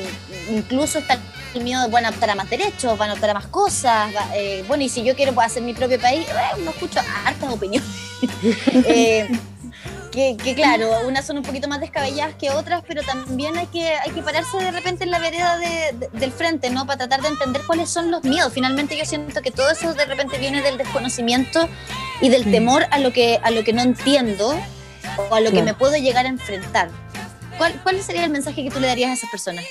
incluso 0.50 0.98
estar 0.98 1.18
el 1.54 1.62
miedo, 1.62 1.88
van 1.88 2.04
a 2.04 2.10
optar 2.10 2.30
a 2.30 2.34
más 2.34 2.50
derechos, 2.50 2.98
van 2.98 3.10
a 3.10 3.14
optar 3.14 3.30
a 3.30 3.34
más 3.34 3.46
cosas. 3.46 4.12
bueno, 4.68 4.84
y 4.84 4.88
si 4.88 5.02
yo 5.02 5.16
quiero 5.16 5.40
hacer 5.40 5.62
mi 5.62 5.72
propio 5.72 5.98
país, 5.98 6.26
no 6.62 6.70
escucho 6.70 7.00
hartas 7.24 7.52
opiniones. 7.52 7.88
que, 10.14 10.54
claro, 10.54 10.88
unas 11.06 11.26
son 11.26 11.38
un 11.38 11.42
poquito 11.42 11.66
más 11.66 11.80
descabelladas 11.80 12.34
que 12.36 12.50
otras, 12.50 12.82
pero 12.86 13.02
también 13.02 13.56
hay 13.56 13.66
que, 13.66 13.94
hay 13.94 14.10
que 14.12 14.22
pararse 14.22 14.58
de 14.58 14.70
repente 14.70 15.04
en 15.04 15.10
la 15.10 15.18
vereda 15.18 15.58
del 16.12 16.32
frente, 16.32 16.70
¿no? 16.70 16.86
Para 16.86 16.98
tratar 16.98 17.22
de 17.22 17.28
entender 17.28 17.62
cuáles 17.66 17.90
son 17.90 18.10
los 18.10 18.22
miedos. 18.22 18.52
Finalmente 18.52 18.96
yo 18.96 19.04
siento 19.04 19.42
que 19.42 19.50
todo 19.50 19.70
eso 19.70 19.92
de 19.92 20.04
repente 20.04 20.38
viene 20.38 20.62
del 20.62 20.78
desconocimiento 20.78 21.68
y 22.20 22.28
del 22.28 22.50
temor 22.50 22.86
a 22.90 22.98
lo 22.98 23.12
que, 23.12 23.40
a 23.42 23.50
lo 23.50 23.64
que 23.64 23.72
no 23.72 23.82
entiendo 23.82 24.54
o 25.30 25.34
a 25.34 25.40
lo 25.40 25.50
que 25.50 25.62
me 25.62 25.74
puedo 25.74 25.96
llegar 25.96 26.26
a 26.26 26.28
enfrentar. 26.28 26.90
¿Cuál, 27.58 27.72
¿Cuál 27.82 28.02
sería 28.02 28.24
el 28.24 28.30
mensaje 28.30 28.62
que 28.62 28.70
tú 28.70 28.80
le 28.80 28.86
darías 28.86 29.10
a 29.10 29.14
esas 29.14 29.30
personas? 29.30 29.64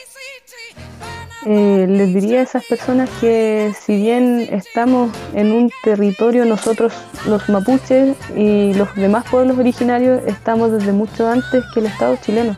Eh, 1.46 1.88
les 1.90 2.14
diría 2.14 2.40
a 2.40 2.44
esas 2.44 2.64
personas 2.66 3.10
que 3.20 3.74
si 3.78 3.98
bien 3.98 4.48
estamos 4.52 5.12
en 5.34 5.52
un 5.52 5.70
territorio, 5.84 6.46
nosotros 6.46 6.94
los 7.28 7.50
mapuches 7.50 8.16
y 8.36 8.74
los 8.76 8.94
demás 8.96 9.26
pueblos 9.30 9.58
originarios 9.58 10.22
estamos 10.26 10.72
desde 10.72 10.94
mucho 10.94 11.28
antes 11.28 11.64
que 11.74 11.82
el 11.82 11.88
Estado 11.88 12.18
chileno. 12.18 12.58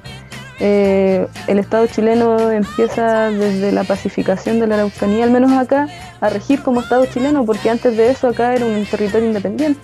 Eh, 0.60 1.28
el 1.48 1.60
Estado 1.60 1.88
chileno 1.88 2.52
empieza 2.52 3.30
desde 3.32 3.72
la 3.72 3.84
pacificación 3.84 4.60
de 4.60 4.68
la 4.68 4.76
Araucanía, 4.76 5.24
al 5.24 5.32
menos 5.32 5.52
acá, 5.52 5.88
a 6.22 6.30
regir 6.30 6.62
como 6.62 6.82
Estado 6.82 7.06
chileno, 7.08 7.44
porque 7.46 7.70
antes 7.70 7.98
de 7.98 8.12
eso 8.12 8.28
acá 8.28 8.54
era 8.54 8.66
un 8.66 8.86
territorio 8.86 9.28
independiente. 9.28 9.80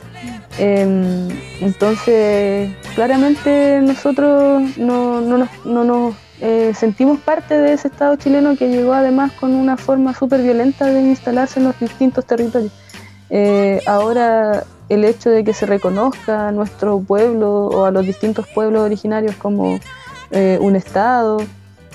Em, 0.59 1.27
entonces, 1.59 2.71
claramente 2.93 3.81
nosotros 3.81 4.77
no, 4.77 5.21
no, 5.21 5.49
no 5.65 5.83
nos 5.83 6.15
eh, 6.43 6.73
sentimos 6.73 7.19
parte 7.19 7.55
de 7.55 7.73
ese 7.73 7.87
Estado 7.87 8.15
chileno 8.15 8.57
que 8.57 8.67
llegó 8.67 8.93
además 8.93 9.31
con 9.33 9.53
una 9.53 9.77
forma 9.77 10.15
súper 10.15 10.41
violenta 10.41 10.87
de 10.87 10.99
instalarse 10.99 11.59
en 11.59 11.65
los 11.65 11.79
distintos 11.79 12.25
territorios. 12.25 12.71
Eh, 13.29 13.79
ahora 13.85 14.63
el 14.89 15.05
hecho 15.05 15.29
de 15.29 15.43
que 15.43 15.53
se 15.53 15.67
reconozca 15.67 16.47
a 16.47 16.51
nuestro 16.51 16.99
pueblo 16.99 17.67
o 17.67 17.85
a 17.85 17.91
los 17.91 18.07
distintos 18.07 18.47
pueblos 18.47 18.81
originarios 18.81 19.35
como 19.35 19.79
eh, 20.31 20.57
un 20.59 20.75
Estado 20.75 21.37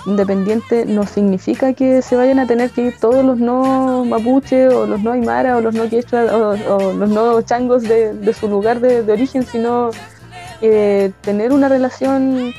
independiente 0.07 0.87
no 0.87 1.05
significa 1.07 1.73
que 1.73 2.01
se 2.01 2.15
vayan 2.15 2.39
a 2.39 2.47
tener 2.47 2.71
que 2.71 2.83
ir 2.83 2.95
todos 3.01 3.25
los 3.25 3.39
no 3.39 4.05
mapuche 4.05 4.69
o 4.69 4.87
los 4.87 5.03
no 5.03 5.11
aymara 5.11 5.57
o 5.57 5.61
los 5.61 5.75
no 5.75 5.89
quechua 5.89 6.23
o, 6.23 6.93
los 6.93 7.11
no 7.11 7.43
changos 7.43 7.83
de, 7.83 8.33
su 8.33 8.47
lugar 8.47 8.79
de, 8.79 9.13
origen, 9.13 9.45
sino 9.45 9.91
tener 10.61 11.53
una 11.53 11.69
relación 11.69 12.55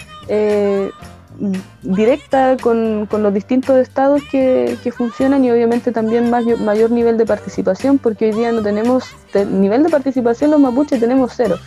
directa 1.81 2.57
con, 2.61 3.07
los 3.11 3.33
distintos 3.33 3.77
estados 3.77 4.21
que, 4.31 4.77
funcionan 4.95 5.43
y 5.43 5.51
obviamente 5.51 5.91
también 5.91 6.29
mayor, 6.29 6.59
mayor 6.59 6.91
nivel 6.91 7.17
de 7.17 7.25
participación, 7.25 7.97
porque 7.97 8.25
hoy 8.25 8.31
día 8.31 8.51
no 8.51 8.61
tenemos 8.61 9.03
nivel 9.51 9.83
de 9.83 9.89
participación 9.89 10.51
los 10.51 10.59
mapuches 10.59 10.99
tenemos 10.99 11.33
cero. 11.35 11.57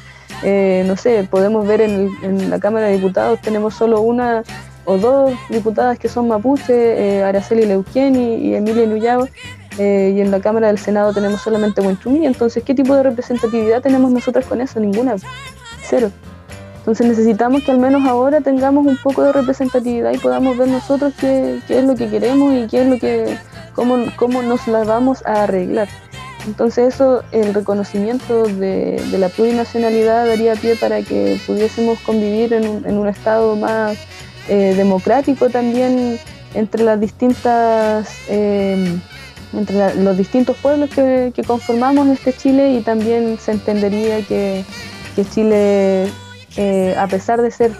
Eh, 0.42 0.84
no 0.86 0.96
sé, 0.96 1.26
podemos 1.30 1.66
ver 1.66 1.80
en, 1.82 2.50
la 2.50 2.58
Cámara 2.58 2.86
de 2.86 2.94
Diputados 2.94 3.40
tenemos 3.40 3.74
solo 3.74 4.00
una 4.00 4.42
o 4.86 4.96
dos 4.96 5.32
diputadas 5.50 5.98
que 5.98 6.08
son 6.08 6.28
mapuches, 6.28 6.70
eh, 6.70 7.22
Araceli 7.22 7.66
Leuqueni 7.66 8.36
y 8.36 8.54
Emilia 8.54 8.86
Nuyao, 8.86 9.28
eh, 9.78 10.14
y 10.16 10.20
en 10.20 10.30
la 10.30 10.40
Cámara 10.40 10.68
del 10.68 10.78
Senado 10.78 11.12
tenemos 11.12 11.42
solamente 11.42 11.80
Wenchumí, 11.80 12.26
entonces 12.26 12.64
¿qué 12.64 12.74
tipo 12.74 12.94
de 12.94 13.02
representatividad 13.02 13.82
tenemos 13.82 14.10
nosotros 14.10 14.46
con 14.46 14.60
eso? 14.60 14.80
Ninguna, 14.80 15.16
cero. 15.82 16.10
Entonces 16.80 17.06
necesitamos 17.06 17.62
que 17.62 17.70
al 17.70 17.78
menos 17.78 18.06
ahora 18.06 18.40
tengamos 18.40 18.86
un 18.86 18.96
poco 18.96 19.22
de 19.22 19.32
representatividad 19.32 20.12
y 20.12 20.18
podamos 20.18 20.56
ver 20.56 20.68
nosotros 20.68 21.12
qué, 21.20 21.60
es 21.68 21.84
lo 21.84 21.94
que 21.94 22.08
queremos 22.08 22.54
y 22.54 22.66
qué 22.68 22.82
es 22.82 22.88
lo 22.88 22.98
que, 22.98 23.36
cómo, 23.74 23.98
cómo 24.16 24.42
nos 24.42 24.66
la 24.66 24.84
vamos 24.84 25.24
a 25.26 25.42
arreglar. 25.42 25.88
Entonces 26.46 26.94
eso, 26.94 27.22
el 27.32 27.52
reconocimiento 27.52 28.44
de, 28.44 28.98
la 29.18 29.28
plurinacionalidad 29.28 30.26
daría 30.26 30.54
pie 30.54 30.74
para 30.74 31.02
que 31.02 31.38
pudiésemos 31.46 31.98
convivir 32.00 32.54
en 32.54 32.96
un, 32.96 33.08
estado 33.08 33.56
más 33.56 33.98
eh, 34.48 34.72
democrático 34.74 35.50
también 35.50 36.18
entre 36.54 36.82
las 36.82 36.98
distintas, 36.98 38.08
eh, 38.28 38.98
entre 39.52 39.96
los 39.96 40.16
distintos 40.16 40.56
pueblos 40.56 40.88
que, 40.88 41.30
conformamos 41.46 42.08
este 42.08 42.32
Chile 42.32 42.72
y 42.72 42.80
también 42.80 43.38
se 43.38 43.52
entendería 43.52 44.22
que 44.22 44.64
Chile 45.34 46.08
eh, 46.56 46.94
a 46.98 47.06
pesar 47.06 47.40
de 47.42 47.50
ser 47.50 47.72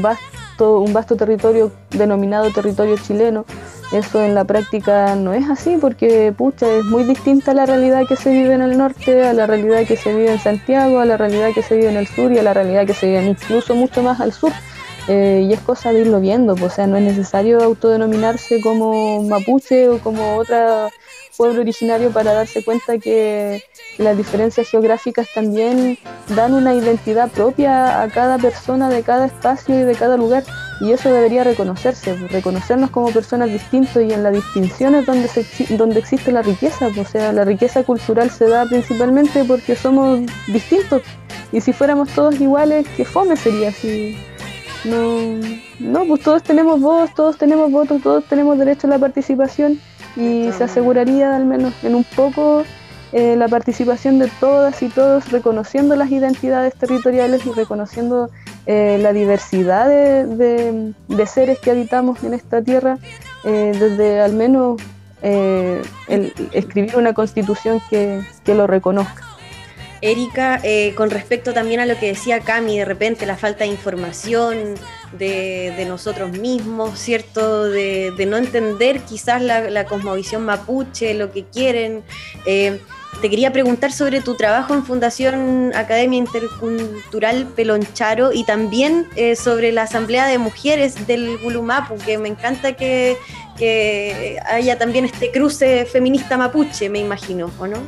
vasto, 0.00 0.80
un 0.80 0.92
vasto 0.92 1.16
territorio 1.16 1.72
denominado 1.90 2.50
territorio 2.52 2.96
chileno, 2.96 3.44
eso 3.92 4.22
en 4.22 4.34
la 4.34 4.44
práctica 4.44 5.14
no 5.14 5.32
es 5.32 5.48
así 5.48 5.76
porque 5.80 6.32
pucha, 6.36 6.66
es 6.72 6.84
muy 6.84 7.04
distinta 7.04 7.54
la 7.54 7.66
realidad 7.66 8.02
que 8.08 8.16
se 8.16 8.30
vive 8.30 8.54
en 8.54 8.62
el 8.62 8.76
norte, 8.76 9.24
a 9.24 9.32
la 9.32 9.46
realidad 9.46 9.86
que 9.86 9.96
se 9.96 10.12
vive 10.12 10.32
en 10.32 10.40
Santiago, 10.40 10.98
a 10.98 11.04
la 11.04 11.16
realidad 11.16 11.50
que 11.54 11.62
se 11.62 11.76
vive 11.76 11.90
en 11.90 11.96
el 11.96 12.08
sur 12.08 12.32
y 12.32 12.38
a 12.38 12.42
la 12.42 12.52
realidad 12.52 12.86
que 12.86 12.94
se 12.94 13.06
vive 13.06 13.24
incluso 13.24 13.74
mucho 13.74 14.02
más 14.02 14.20
al 14.20 14.32
sur. 14.32 14.52
Eh, 15.08 15.46
y 15.48 15.52
es 15.52 15.60
cosa 15.60 15.92
de 15.92 16.00
irlo 16.00 16.20
viendo, 16.20 16.56
pues, 16.56 16.72
o 16.72 16.74
sea, 16.74 16.88
no 16.88 16.96
es 16.96 17.04
necesario 17.04 17.62
autodenominarse 17.62 18.60
como 18.60 19.22
mapuche 19.22 19.88
o 19.88 20.00
como 20.00 20.36
otra 20.36 20.88
pueblo 21.36 21.60
originario 21.60 22.10
para 22.10 22.32
darse 22.32 22.64
cuenta 22.64 22.98
que 22.98 23.62
las 23.98 24.16
diferencias 24.16 24.68
geográficas 24.68 25.28
también 25.34 25.98
dan 26.34 26.54
una 26.54 26.74
identidad 26.74 27.30
propia 27.30 28.02
a 28.02 28.08
cada 28.08 28.38
persona 28.38 28.88
de 28.88 29.02
cada 29.02 29.26
espacio 29.26 29.78
y 29.78 29.84
de 29.84 29.94
cada 29.94 30.16
lugar 30.16 30.44
y 30.80 30.92
eso 30.92 31.10
debería 31.10 31.42
reconocerse, 31.44 32.14
pues, 32.14 32.30
reconocernos 32.32 32.90
como 32.90 33.10
personas 33.10 33.48
distintas 33.48 34.02
y 34.02 34.12
en 34.12 34.22
la 34.22 34.30
distinción 34.30 34.94
es 34.94 35.06
donde, 35.06 35.28
donde 35.70 35.98
existe 35.98 36.32
la 36.32 36.42
riqueza, 36.42 36.90
pues, 36.94 37.08
o 37.08 37.10
sea, 37.12 37.32
la 37.32 37.44
riqueza 37.44 37.82
cultural 37.82 38.30
se 38.30 38.48
da 38.48 38.66
principalmente 38.66 39.44
porque 39.44 39.74
somos 39.74 40.20
distintos 40.48 41.02
y 41.52 41.60
si 41.60 41.72
fuéramos 41.72 42.10
todos 42.10 42.40
iguales, 42.40 42.86
qué 42.96 43.04
fome 43.04 43.36
sería 43.36 43.68
así. 43.68 44.16
No, 44.84 45.40
no, 45.80 46.04
pues 46.06 46.22
todos 46.22 46.42
tenemos 46.42 46.80
voz, 46.80 47.12
todos 47.14 47.36
tenemos 47.38 47.70
votos, 47.72 48.02
todos 48.02 48.24
tenemos 48.24 48.58
derecho 48.58 48.86
a 48.86 48.90
la 48.90 48.98
participación 48.98 49.80
y 50.16 50.50
se 50.52 50.64
aseguraría 50.64 51.36
al 51.36 51.44
menos 51.44 51.72
en 51.82 51.94
un 51.94 52.04
poco 52.04 52.64
eh, 53.12 53.36
la 53.36 53.48
participación 53.48 54.18
de 54.18 54.28
todas 54.40 54.82
y 54.82 54.88
todos, 54.88 55.30
reconociendo 55.30 55.94
las 55.94 56.10
identidades 56.10 56.74
territoriales 56.74 57.46
y 57.46 57.52
reconociendo 57.52 58.30
eh, 58.66 58.98
la 59.00 59.12
diversidad 59.12 59.88
de, 59.88 60.94
seres 61.26 61.58
que 61.60 61.70
habitamos 61.70 62.24
en 62.24 62.34
esta 62.34 62.62
tierra, 62.62 62.98
eh, 63.44 63.72
desde 63.78 64.20
al 64.20 64.32
menos 64.32 64.80
el, 65.22 66.32
escribir 66.52 66.96
una 66.96 67.12
constitución 67.12 67.80
que, 67.90 68.22
que 68.44 68.54
lo 68.54 68.66
reconozca. 68.66 69.36
Erika, 70.02 70.60
eh, 70.62 70.94
con 70.94 71.10
respecto 71.10 71.54
también 71.54 71.80
a 71.80 71.86
lo 71.86 71.98
que 71.98 72.06
decía 72.06 72.40
Cami, 72.40 72.78
de 72.78 72.84
repente 72.84 73.26
la 73.26 73.36
falta 73.36 73.64
de 73.64 73.70
información 73.70 74.74
de, 75.12 75.84
nosotros 75.86 76.30
mismos, 76.32 76.98
¿cierto? 76.98 77.64
De, 77.64 78.12
no 78.26 78.36
entender 78.36 79.00
quizás 79.00 79.42
la, 79.42 79.84
cosmovisión 79.86 80.44
mapuche, 80.44 81.14
lo 81.14 81.32
que 81.32 81.44
quieren. 81.44 82.02
Eh, 82.46 82.80
te 83.20 83.30
quería 83.30 83.50
preguntar 83.50 83.92
sobre 83.92 84.20
tu 84.20 84.34
trabajo 84.34 84.74
en 84.74 84.84
Fundación 84.84 85.72
Academia 85.74 86.18
Intercultural 86.18 87.46
Peloncharo 87.56 88.32
y 88.32 88.44
también 88.44 89.06
eh, 89.16 89.36
sobre 89.36 89.72
la 89.72 89.82
Asamblea 89.82 90.26
de 90.26 90.36
Mujeres 90.36 91.06
del 91.06 91.38
Gulumapu, 91.38 91.96
que 92.04 92.18
me 92.18 92.28
encanta 92.28 92.74
que 92.74 93.16
haya 94.46 94.76
también 94.76 95.06
este 95.06 95.30
cruce 95.30 95.86
feminista 95.86 96.36
mapuche, 96.36 96.90
me 96.90 96.98
imagino, 96.98 97.50
¿o 97.58 97.66
no? 97.66 97.78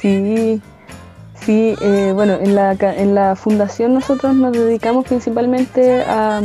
Sí, 0.00 0.60
sí, 1.44 1.74
eh, 1.80 2.12
bueno, 2.14 2.34
en 2.34 2.54
la, 2.54 2.72
en 2.72 3.14
la 3.14 3.36
fundación 3.36 3.94
nosotros 3.94 4.34
nos 4.34 4.52
dedicamos 4.52 5.06
principalmente 5.06 6.02
a, 6.02 6.40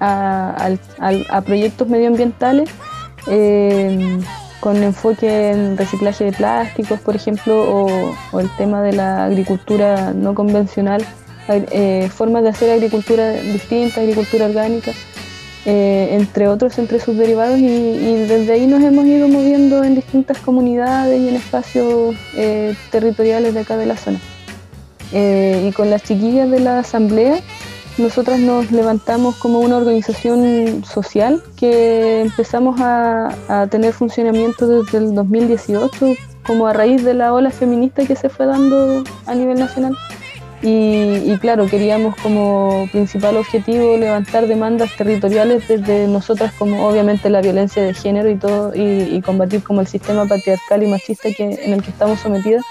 a, 0.00 1.40
proyectos 1.44 1.88
medioambientales 1.88 2.70
eh, 3.28 4.18
con 4.60 4.82
enfoque 4.82 5.50
en 5.50 5.76
reciclaje 5.76 6.24
de 6.24 6.32
plásticos, 6.32 7.00
por 7.00 7.16
ejemplo, 7.16 7.86
o, 8.32 8.40
el 8.40 8.48
tema 8.56 8.82
de 8.82 8.92
la 8.92 9.24
agricultura 9.24 10.12
no 10.12 10.34
convencional, 10.34 11.04
eh, 11.48 12.08
formas 12.14 12.44
de 12.44 12.50
hacer 12.50 12.70
agricultura 12.70 13.30
distinta, 13.30 14.00
agricultura 14.00 14.46
orgánica. 14.46 14.92
Eh, 15.64 16.08
entre 16.10 16.48
otros, 16.48 16.76
entre 16.78 16.98
sus 16.98 17.16
derivados, 17.16 17.58
y, 17.58 18.24
desde 18.26 18.52
ahí 18.52 18.66
nos 18.66 18.82
hemos 18.82 19.06
ido 19.06 19.28
moviendo 19.28 19.84
en 19.84 19.94
distintas 19.94 20.38
comunidades 20.38 21.20
y 21.20 21.28
en 21.28 21.36
espacios 21.36 22.16
eh, 22.34 22.74
territoriales 22.90 23.54
de 23.54 23.60
acá 23.60 23.76
de 23.76 23.86
la 23.86 23.96
zona. 23.96 24.18
Eh, 25.12 25.68
y 25.68 25.72
con 25.72 25.88
las 25.90 26.02
chiquillas 26.02 26.50
de 26.50 26.58
la 26.58 26.80
asamblea, 26.80 27.38
nosotras 27.96 28.40
nos 28.40 28.72
levantamos 28.72 29.36
como 29.36 29.60
una 29.60 29.76
organización 29.76 30.82
social 30.84 31.42
que 31.56 32.22
empezamos 32.22 32.80
a 32.80 33.68
tener 33.70 33.92
funcionamiento 33.92 34.66
desde 34.66 34.98
el 34.98 35.14
2018, 35.14 36.14
como 36.44 36.66
a 36.66 36.72
raíz 36.72 37.04
de 37.04 37.14
la 37.14 37.32
ola 37.32 37.50
feminista 37.50 38.04
que 38.04 38.16
se 38.16 38.28
fue 38.28 38.46
dando 38.46 39.04
a 39.26 39.34
nivel 39.34 39.58
nacional. 39.58 39.94
Y, 40.64 41.36
claro, 41.38 41.66
queríamos 41.66 42.14
como 42.16 42.88
principal 42.92 43.36
objetivo 43.36 43.96
levantar 43.96 44.46
demandas 44.46 44.94
territoriales 44.96 45.66
desde 45.66 46.06
nosotras 46.06 46.52
como 46.56 46.86
obviamente 46.86 47.30
la 47.30 47.40
violencia 47.40 47.82
de 47.82 47.92
género 47.94 48.30
y 48.30 48.36
todo 48.36 48.72
y, 48.72 49.20
combatir 49.22 49.64
como 49.64 49.80
el 49.80 49.88
sistema 49.88 50.24
patriarcal 50.24 50.84
y 50.84 50.86
machista 50.86 51.30
que, 51.36 51.58
en 51.64 51.72
el 51.72 51.82
que 51.82 51.90
estamos 51.90 52.20
sometidas. 52.20 52.62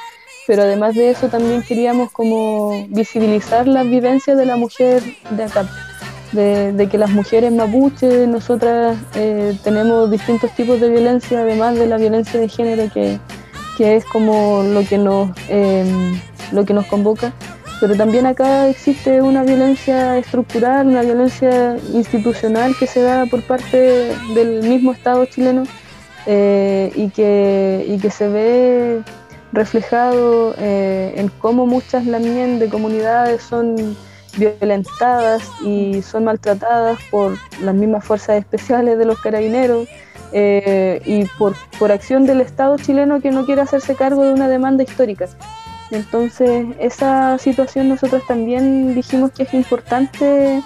Pero 0.47 0.63
además 0.63 0.95
de 0.95 1.09
eso 1.09 1.27
también 1.27 1.63
queríamos 1.63 2.11
como 2.11 2.87
visibilizar 2.87 3.67
las 3.67 3.87
vivencias 3.89 4.37
de 4.37 4.45
la 4.45 4.55
mujer 4.55 5.03
de 5.29 5.43
acá, 5.43 5.67
de, 6.31 6.87
que 6.89 6.97
las 6.97 7.09
mujeres 7.09 7.51
mapuches, 7.51 8.25
nosotras 8.25 8.97
eh, 9.15 9.57
tenemos 9.65 10.09
distintos 10.09 10.49
tipos 10.51 10.79
de 10.79 10.89
violencia, 10.89 11.41
además 11.41 11.75
de 11.75 11.87
la 11.87 11.97
violencia 11.97 12.39
de 12.39 12.47
género 12.47 12.89
que, 12.93 13.19
que 13.77 13.97
es 13.97 14.05
como 14.05 14.63
lo 14.63 14.85
que 14.85 14.97
nos, 14.97 15.29
eh, 15.49 15.85
lo 16.53 16.63
que 16.63 16.73
nos 16.73 16.85
convoca 16.85 17.33
pero 17.81 17.95
también 17.95 18.27
acá 18.27 18.69
existe 18.69 19.23
una 19.23 19.43
violencia 19.43 20.15
estructural, 20.19 20.85
una 20.85 21.01
violencia 21.01 21.77
institucional 21.93 22.75
que 22.77 22.85
se 22.85 23.01
da 23.01 23.25
por 23.25 23.41
parte 23.41 24.15
del 24.35 24.61
mismo 24.61 24.91
Estado 24.91 25.25
chileno 25.25 25.63
eh, 26.27 26.91
y, 26.95 27.09
que, 27.09 27.97
que 27.99 28.11
se 28.11 28.27
ve 28.27 29.01
reflejado 29.51 30.53
eh, 30.59 31.15
en 31.17 31.29
cómo 31.39 31.65
muchas 31.65 32.05
lamien 32.05 32.59
de 32.59 32.69
comunidades 32.69 33.41
son 33.41 33.97
violentadas 34.37 35.41
y 35.65 36.03
son 36.03 36.25
maltratadas 36.25 36.99
por 37.09 37.35
las 37.63 37.73
mismas 37.73 38.05
fuerzas 38.05 38.37
especiales 38.37 38.99
de 38.99 39.05
los 39.05 39.19
carabineros 39.19 39.87
eh, 40.33 41.01
y 41.03 41.25
por, 41.39 41.55
por 41.79 41.91
acción 41.91 42.27
del 42.27 42.41
Estado 42.41 42.77
chileno 42.77 43.21
que 43.21 43.31
no 43.31 43.43
quiere 43.43 43.61
hacerse 43.61 43.95
cargo 43.95 44.23
de 44.23 44.33
una 44.33 44.47
demanda 44.47 44.83
histórica. 44.83 45.27
Entonces, 45.91 46.67
esa 46.79 47.37
situación 47.37 47.89
nosotros 47.89 48.23
también 48.25 48.95
dijimos 48.95 49.31
que 49.31 49.43
es 49.43 49.53
importante, 49.53 50.63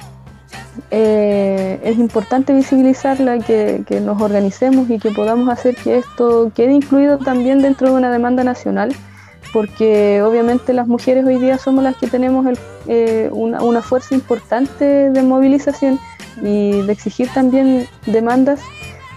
eh, 0.91 1.79
es 1.83 1.97
importante 1.97 2.53
visibilizarla, 2.53 3.39
que, 3.39 3.83
que, 3.87 4.01
nos 4.01 4.21
organicemos 4.21 4.87
y 4.87 4.99
que 4.99 5.09
podamos 5.09 5.49
hacer 5.49 5.75
que 5.75 5.97
esto 5.97 6.51
quede 6.53 6.73
incluido 6.73 7.17
también 7.17 7.63
dentro 7.63 7.89
de 7.89 7.95
una 7.95 8.11
demanda 8.11 8.43
nacional, 8.43 8.95
porque 9.51 10.21
obviamente 10.21 10.73
las 10.73 10.87
mujeres 10.87 11.25
hoy 11.25 11.39
día 11.39 11.57
somos 11.57 11.83
las 11.83 11.95
que 11.97 12.07
tenemos 12.07 12.45
eh, 12.87 13.29
una, 13.31 13.81
fuerza 13.81 14.13
importante 14.13 15.09
de 15.09 15.21
movilización 15.23 15.99
y 16.43 16.81
de 16.81 16.91
exigir 16.91 17.29
también 17.33 17.87
demandas 18.05 18.59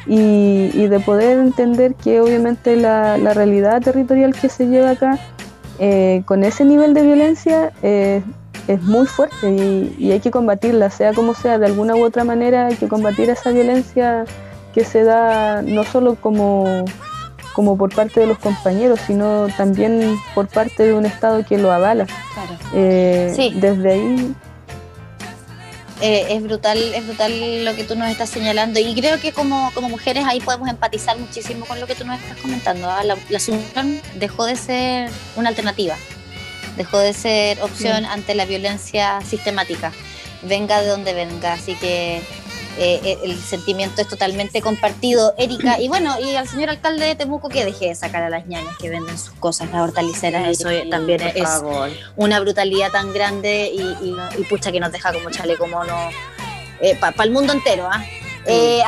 y, 0.07 0.87
de 0.87 1.01
poder 1.01 1.38
entender 1.38 1.94
que 1.97 2.23
obviamente 2.23 2.77
la, 2.77 3.18
la 3.18 3.35
realidad 3.35 3.83
territorial 3.83 4.33
que 4.33 4.49
se 4.49 4.68
lleva 4.68 4.90
acá 4.90 5.18
eh, 5.79 6.23
con 6.25 6.45
ese 6.45 6.64
nivel 6.64 6.93
de 6.95 7.03
violencia 7.03 7.73
eh, 7.83 8.23
es 8.67 8.83
muy 8.83 9.07
fuerte 9.07 9.49
y, 9.99 10.11
hay 10.11 10.21
que 10.21 10.31
combatirla, 10.31 10.91
sea 10.91 11.12
como 11.12 11.35
sea, 11.35 11.59
de 11.59 11.67
alguna 11.67 11.95
u 11.95 12.05
otra 12.05 12.25
manera 12.25 12.67
hay 12.67 12.77
que 12.77 12.88
combatir 12.88 13.31
esa 13.31 13.51
violencia 13.51 14.25
que 14.75 14.85
se 14.85 15.05
da 15.05 15.62
no 15.62 15.85
solo 15.85 16.17
como, 16.17 16.85
como 17.55 17.77
por 17.79 17.95
parte 17.95 18.21
de 18.21 18.27
los 18.27 18.38
compañeros, 18.38 19.01
sino 19.07 19.49
también 19.57 20.17
por 20.35 20.49
parte 20.49 20.85
de 20.85 20.95
un 20.95 21.07
Estado 21.07 21.45
que 21.45 21.59
lo 21.59 21.73
avala. 21.73 22.07
Eh, 22.75 23.53
desde 23.61 23.93
ahí 23.93 24.35
eh, 26.01 26.27
es 26.31 26.43
brutal, 26.43 26.79
es 26.79 27.05
brutal 27.07 27.65
lo 27.65 27.75
que 27.75 27.85
tú 27.85 27.97
nos 27.97 28.09
estás 28.09 28.31
señalando 28.31 28.79
y 28.79 28.95
creo 28.95 29.21
que 29.21 29.33
como, 29.33 29.71
como 29.75 29.89
mujeres 29.89 30.25
ahí 30.27 30.41
podemos 30.41 30.69
empatizar 30.69 31.19
muchísimo 31.19 31.67
con 31.67 31.81
lo 31.81 31.87
que 31.87 31.95
tú 31.95 32.05
nos 32.05 32.21
estás 32.21 32.37
comentando. 32.39 32.89
¿ah? 32.89 33.03
La, 33.03 33.17
la 33.29 33.41
dejó 34.15 34.47
de 34.47 34.57
ser 34.57 35.11
una 35.37 35.49
alternativa, 35.49 35.97
dejó 36.77 36.99
de 36.99 37.13
ser 37.13 37.61
opción 37.63 38.05
ante 38.05 38.35
la 38.35 38.45
violencia 38.45 39.21
sistemática, 39.23 39.93
venga 40.43 40.81
de 40.81 40.89
donde 40.89 41.15
venga, 41.15 41.55
así 41.55 41.75
que 41.75 42.23
eh, 42.79 43.01
eh, 43.05 43.19
el 43.25 43.37
sentimiento 43.37 44.01
es 44.01 44.09
totalmente 44.09 44.62
compartido. 44.62 45.35
Erika, 45.37 45.81
y 45.81 45.88
bueno, 45.88 46.14
y 46.21 46.37
al 46.37 46.49
señor 46.49 46.71
alcalde 46.71 47.07
de 47.07 47.17
Temuco 47.17 47.49
que 47.49 47.64
deje 47.64 47.88
de 47.88 47.95
sacar 47.95 48.23
a 48.23 48.31
las 48.31 48.47
ñañas 48.47 48.77
que 48.79 48.88
venden 48.88 49.19
sus 49.19 49.35
cosas, 49.35 49.71
las 49.71 49.81
hortaliceras, 49.81 50.49
eso 50.49 50.69
también 50.88 51.21
es 51.23 51.49
una 52.17 52.38
brutalidad 52.41 52.93
tan 52.93 53.12
grande 53.12 53.73
y, 53.73 54.45
pucha 54.49 54.73
que 54.73 54.81
nos 54.81 54.93
deja 54.93 55.12
como 55.12 55.31
chaleco 55.31 55.67
mono 55.67 55.95
eh, 56.81 56.97
para 56.99 57.25
el 57.25 57.31
mundo 57.31 57.53
entero, 57.53 57.87
¿ah? 57.91 58.03
Eh, 58.47 58.83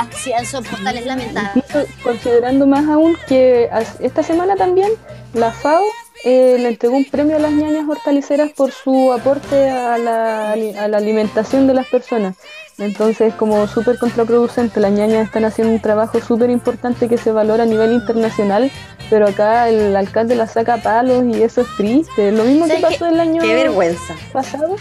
son 0.44 0.64
postales 0.64 1.04
lamentables. 1.04 1.64
Considerando 2.02 2.66
más 2.66 2.88
aún 2.88 3.16
que 3.26 3.68
esta 3.98 4.22
semana 4.22 4.56
también 4.56 4.90
la 5.34 5.50
FAO 5.50 5.82
le 6.24 6.68
entregó 6.68 6.96
un 6.96 7.04
premio 7.04 7.36
a 7.36 7.38
las 7.38 7.52
ñañas 7.52 7.88
hortaliceras 7.88 8.50
por 8.52 8.72
su 8.72 9.12
aporte 9.12 9.70
a 9.70 9.98
la, 9.98 10.52
a 10.52 10.88
la 10.88 10.96
alimentación 10.96 11.66
de 11.66 11.74
las 11.74 11.86
personas. 11.86 12.36
Entonces 12.78 13.28
es 13.28 13.34
como 13.34 13.66
súper 13.66 13.98
contraproducente. 13.98 14.80
Las 14.80 14.92
ñañas 14.92 15.26
están 15.26 15.44
haciendo 15.44 15.72
un 15.74 15.80
trabajo 15.80 16.20
súper 16.20 16.50
importante 16.50 17.08
que 17.08 17.18
se 17.18 17.30
valora 17.30 17.64
a 17.64 17.66
nivel 17.66 17.92
internacional, 17.92 18.70
pero 19.10 19.28
acá 19.28 19.68
el 19.68 19.94
alcalde 19.94 20.34
la 20.34 20.46
saca 20.46 20.74
a 20.74 20.82
palos 20.82 21.24
y 21.26 21.42
eso 21.42 21.60
es 21.60 21.68
triste. 21.76 22.32
Lo 22.32 22.44
mismo 22.44 22.66
que 22.66 22.76
pasó 22.76 23.06
el 23.06 23.20
año 23.20 23.42
qué 23.42 23.54
vergüenza. 23.54 24.16
pasado. 24.32 24.76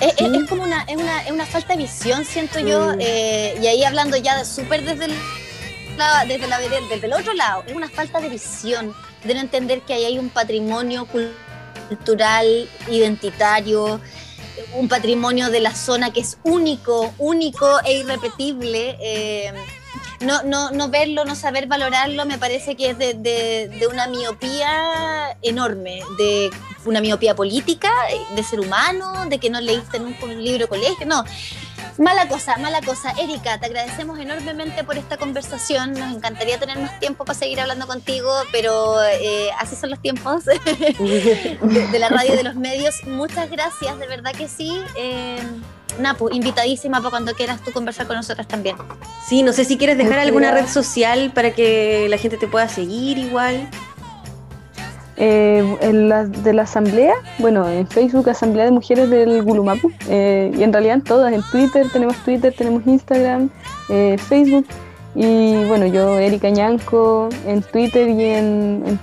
Es, 0.00 0.48
como 0.48 0.62
una, 0.62 0.82
es 0.84 0.96
una, 0.96 1.22
es 1.24 1.30
una 1.30 1.44
falta 1.44 1.74
de 1.74 1.82
visión, 1.82 2.24
siento 2.24 2.58
yo, 2.58 2.94
eh, 2.98 3.54
y 3.60 3.66
ahí 3.66 3.84
hablando 3.84 4.16
ya 4.16 4.46
súper 4.46 4.82
desde 4.82 5.04
el, 5.04 5.12
desde, 6.26 6.46
la, 6.46 6.58
desde 6.58 7.06
el 7.06 7.12
otro 7.12 7.34
lado, 7.34 7.64
es 7.66 7.74
una 7.74 7.88
falta 7.90 8.18
de 8.18 8.30
visión, 8.30 8.94
de 9.24 9.32
entender 9.32 9.82
que 9.82 9.94
ahí 9.94 10.04
hay 10.04 10.18
un 10.18 10.30
patrimonio 10.30 11.06
cultural, 11.88 12.68
identitario, 12.88 14.00
un 14.74 14.88
patrimonio 14.88 15.50
de 15.50 15.60
la 15.60 15.74
zona 15.74 16.12
que 16.12 16.20
es 16.20 16.38
único, 16.44 17.12
único 17.18 17.80
e 17.84 17.98
irrepetible. 17.98 18.96
Eh, 19.00 19.52
no, 20.20 20.42
no, 20.42 20.70
no, 20.70 20.88
verlo, 20.90 21.24
no 21.24 21.34
saber 21.34 21.66
valorarlo, 21.66 22.26
me 22.26 22.36
parece 22.36 22.76
que 22.76 22.90
es 22.90 22.98
de, 22.98 23.14
de, 23.14 23.86
una 23.90 24.06
miopía 24.06 25.36
enorme, 25.40 26.02
de 26.18 26.50
una 26.84 27.00
miopía 27.00 27.34
política, 27.34 27.90
de 28.36 28.42
ser 28.42 28.60
humano, 28.60 29.26
de 29.26 29.38
que 29.38 29.48
no 29.48 29.60
leíste 29.60 29.98
nunca 29.98 30.26
un 30.26 30.44
libro 30.44 30.64
de 30.64 30.68
colegio, 30.68 31.06
no. 31.06 31.24
Mala 32.00 32.28
cosa, 32.28 32.56
mala 32.56 32.80
cosa. 32.80 33.12
Erika, 33.20 33.60
te 33.60 33.66
agradecemos 33.66 34.18
enormemente 34.18 34.84
por 34.84 34.96
esta 34.96 35.18
conversación. 35.18 35.92
Nos 35.92 36.16
encantaría 36.16 36.58
tener 36.58 36.78
más 36.78 36.98
tiempo 36.98 37.26
para 37.26 37.38
seguir 37.38 37.60
hablando 37.60 37.86
contigo, 37.86 38.32
pero 38.50 39.02
eh, 39.04 39.50
así 39.58 39.76
son 39.76 39.90
los 39.90 40.00
tiempos 40.00 40.44
de, 40.46 41.98
la 41.98 42.08
radio 42.08 42.32
y 42.32 42.36
de 42.38 42.42
los 42.42 42.54
medios. 42.54 43.04
Muchas 43.06 43.50
gracias, 43.50 43.98
de 43.98 44.06
verdad 44.06 44.32
que 44.32 44.48
sí. 44.48 44.80
Eh, 44.96 45.42
Napu, 45.98 46.30
invitadísima 46.30 47.00
para 47.00 47.10
cuando 47.10 47.34
quieras 47.34 47.60
tú 47.62 47.70
conversar 47.70 48.06
con 48.06 48.16
nosotras 48.16 48.48
también. 48.48 48.76
Sí, 49.28 49.42
no 49.42 49.52
sé 49.52 49.66
si 49.66 49.76
quieres 49.76 49.98
dejar 49.98 50.20
alguna 50.20 50.52
red 50.52 50.68
social 50.68 51.32
para 51.34 51.52
que 51.52 52.06
la 52.08 52.16
gente 52.16 52.38
te 52.38 52.48
pueda 52.48 52.66
seguir 52.70 53.18
igual. 53.18 53.68
Eh, 55.22 55.76
en 55.82 56.08
la, 56.08 56.24
de 56.24 56.54
la 56.54 56.62
asamblea, 56.62 57.12
bueno, 57.40 57.68
en 57.68 57.86
Facebook, 57.86 58.30
Asamblea 58.30 58.64
de 58.64 58.70
Mujeres 58.70 59.10
del 59.10 59.42
Gulumapu, 59.42 59.92
eh, 60.08 60.50
y 60.56 60.62
en 60.62 60.72
realidad 60.72 60.94
en 60.94 61.02
todas, 61.02 61.30
en 61.34 61.42
Twitter, 61.52 61.86
tenemos 61.92 62.16
Twitter, 62.24 62.54
tenemos 62.56 62.86
Instagram, 62.86 63.50
eh, 63.90 64.16
Facebook, 64.18 64.66
Y 65.14 65.64
bueno, 65.64 65.84
yo, 65.84 66.18
Erika 66.18 66.48
Ñanco, 66.48 67.28
en 67.46 67.60
Twitter 67.60 68.08
y 68.08 68.24
en, 68.24 68.98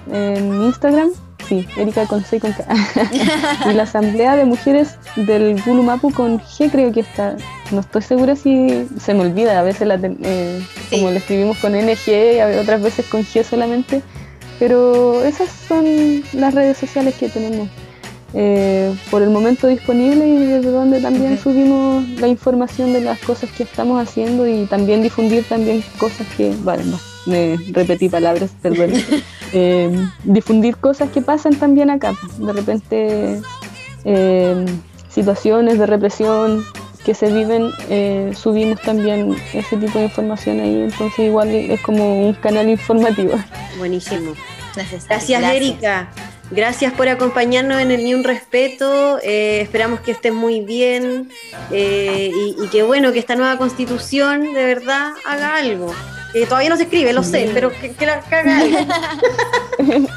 Instagram. 0.64 1.10
Sí, 1.48 1.68
Erika 1.78 2.08
con 2.08 2.24
C 2.24 2.40
con 2.40 2.52
K. 2.52 2.66
y 3.70 3.74
la 3.74 3.84
Asamblea 3.84 4.36
de 4.36 4.46
Mujeres 4.46 4.98
del 5.18 5.62
Gulumapu 5.62 6.12
con 6.12 6.40
G 6.40 6.72
creo 6.72 6.92
que 6.92 7.02
está. 7.02 7.36
No 7.72 7.82
estoy 7.82 8.02
segura 8.02 8.36
si 8.36 8.88
se 9.00 9.14
me 9.14 9.22
olvida, 9.22 9.60
a 9.60 9.62
veces 9.62 9.88
la, 9.88 10.00
eh, 10.02 10.64
como 10.90 11.12
le 11.12 11.18
escribimos 11.18 11.58
con 11.60 11.74
NG, 11.74 12.38
y 12.38 12.58
otras 12.58 12.82
veces 12.82 13.06
con 13.06 13.22
G 13.24 13.44
solamente. 13.44 14.02
Pero 14.60 15.24
esas 15.24 15.50
son 15.68 16.24
las 16.34 16.54
redes 16.54 16.78
sociales 16.78 17.16
que 17.16 17.30
tenemos. 17.30 17.70
Eh, 18.34 18.94
por 19.10 19.22
el 19.22 19.30
momento 19.30 19.68
disponible 19.68 20.28
y 20.28 20.38
desde 20.38 20.70
donde 20.70 21.00
también 21.00 21.40
subimos 21.40 22.08
la 22.20 22.28
información 22.28 22.92
de 22.92 23.00
las 23.00 23.20
cosas 23.20 23.50
que 23.52 23.64
estamos 23.64 24.02
haciendo 24.02 24.46
y 24.46 24.66
también 24.66 25.02
difundir 25.02 25.46
también 25.46 25.82
cosas 25.98 26.28
que, 26.36 26.54
vale, 26.62 26.84
no, 26.84 27.00
me 27.26 27.58
repetí 27.72 28.10
palabras, 28.10 28.52
perdón, 28.62 28.92
eh, 29.54 30.08
difundir 30.26 30.76
cosas 30.76 31.10
que 31.10 31.22
pasan 31.22 31.56
también 31.56 31.90
acá, 31.90 32.16
de 32.38 32.52
repente 32.52 33.42
eh, 34.04 34.66
situaciones 35.10 35.80
de 35.80 35.86
represión 35.86 36.66
que 37.08 37.14
se 37.14 37.32
viven, 37.32 37.72
subimos 38.36 38.82
también 38.82 39.34
ese 39.54 39.78
tipo 39.78 39.98
de 39.98 40.06
información 40.06 40.60
ahí, 40.60 40.82
entonces 40.82 41.20
igual 41.20 41.48
es 41.48 41.80
como 41.80 42.28
un 42.28 42.34
canal 42.34 42.68
informativo. 42.70 43.40
Buenísimo. 43.78 44.34
Gracias, 44.76 45.08
Gracias. 45.08 45.44
Erika. 45.56 46.10
Gracias 46.52 46.92
por 46.92 47.08
acompañarnos 47.08 47.80
en 47.82 47.92
el 47.92 48.04
Ni 48.04 48.14
Un 48.14 48.26
Respeto. 48.26 49.20
Eh, 49.24 49.62
esperamos 49.62 50.02
que 50.02 50.12
estés 50.12 50.34
muy 50.34 50.60
bien 50.60 51.30
eh, 51.72 52.30
y, 52.58 52.68
que 52.68 52.84
bueno, 52.84 53.14
que 53.14 53.20
esta 53.20 53.38
nueva 53.38 53.58
constitución 53.58 54.54
de 54.54 54.66
verdad 54.66 55.14
haga 55.26 55.56
algo. 55.56 55.94
Que 56.34 56.46
todavía 56.46 56.70
no 56.70 56.76
se 56.76 56.84
escribe, 56.84 57.14
lo 57.14 57.24
sé, 57.24 57.50
pero 57.54 57.72
que, 57.72 58.06
la 58.06 58.16
haga 58.16 58.60
algo. 58.60 58.78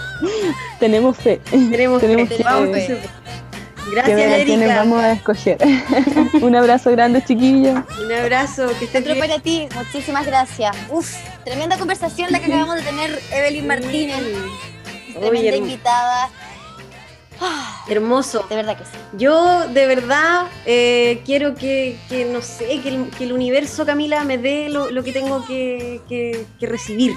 Tenemos 0.81 1.17
fe. 1.17 1.41
Tenemos, 1.51 2.03
fe. 2.03 2.99
Gracias, 3.91 4.19
Erika. 4.19 4.77
vamos 4.77 5.03
a 5.03 5.13
escoger. 5.13 5.59
Un 6.43 6.55
abrazo 6.55 6.91
grande, 6.91 7.25
chiquillo. 7.25 7.85
Un 8.05 8.13
abrazo, 8.13 8.69
que 8.79 8.85
estén 8.85 9.05
bien. 9.05 9.19
para 9.19 9.39
ti. 9.39 9.69
Muchísimas 9.75 10.27
gracias. 10.27 10.77
Uf, 10.91 11.13
tremenda 11.45 11.79
conversación 11.79 12.31
la 12.31 12.41
que 12.41 12.47
acabamos 12.47 12.77
de 12.77 12.83
tener 12.83 13.21
Evelyn 13.33 13.67
Martínez. 13.67 14.23
Tremenda 15.19 15.57
invitada. 15.57 16.31
Hermoso. 17.89 18.45
De 18.49 18.57
verdad 18.57 18.77
que 18.77 18.85
sí. 18.85 18.91
Yo 19.17 19.67
de 19.69 19.87
verdad 19.87 20.47
eh, 20.67 21.23
quiero 21.25 21.55
que, 21.55 21.97
no 22.31 22.43
sé, 22.43 22.81
que 22.81 23.25
el, 23.25 23.33
universo, 23.33 23.87
Camila, 23.87 24.25
me 24.25 24.39
dé 24.39 24.69
lo, 24.69 25.03
que 25.03 25.13
tengo 25.13 25.45
que, 25.47 26.47
recibir. 26.61 27.15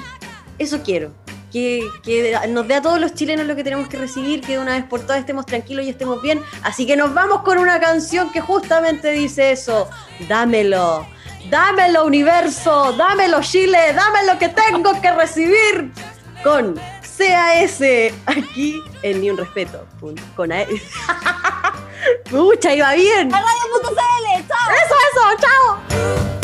Eso 0.58 0.82
quiero. 0.84 1.12
Que, 1.54 2.36
nos 2.50 2.68
dé 2.68 2.74
a 2.76 2.82
todos 2.82 3.00
los 3.00 3.14
chilenos 3.14 3.46
lo 3.46 3.56
que 3.56 3.64
tenemos 3.64 3.88
que 3.88 3.98
recibir, 3.98 4.42
que 4.42 4.54
de 4.54 4.60
una 4.60 4.74
vez 4.74 4.86
por 4.86 5.02
todas 5.02 5.20
estemos 5.20 5.46
tranquilos 5.46 5.86
y 5.86 5.90
estemos 5.90 6.20
bien. 6.22 6.42
Así 6.64 6.88
que 6.88 6.96
nos 6.96 7.14
vamos 7.14 7.44
con 7.44 7.60
una 7.60 7.80
canción 7.80 8.32
que 8.32 8.42
justamente 8.42 9.12
dice 9.12 9.52
eso. 9.52 9.88
Dámelo. 10.28 11.08
Dámelo, 11.50 12.06
universo. 12.06 12.94
Dámelo, 12.94 13.42
Chile. 13.42 13.94
Dame 13.94 14.26
lo 14.26 14.40
que 14.40 14.50
tengo 14.50 15.00
que 15.00 15.12
recibir. 15.12 15.92
Con 16.44 16.76
CAS 17.18 17.82
aquí 18.26 18.82
en 19.02 19.22
Ni 19.22 19.30
un 19.30 19.38
Respeto. 19.38 19.86
Con 20.36 20.52
a 20.52 20.66
Mucha, 22.32 22.74
iba 22.76 22.94
bien. 22.94 23.30
Chao. 24.48 24.72
Eso, 24.72 24.96
eso, 25.12 25.22
chao. 25.40 26.43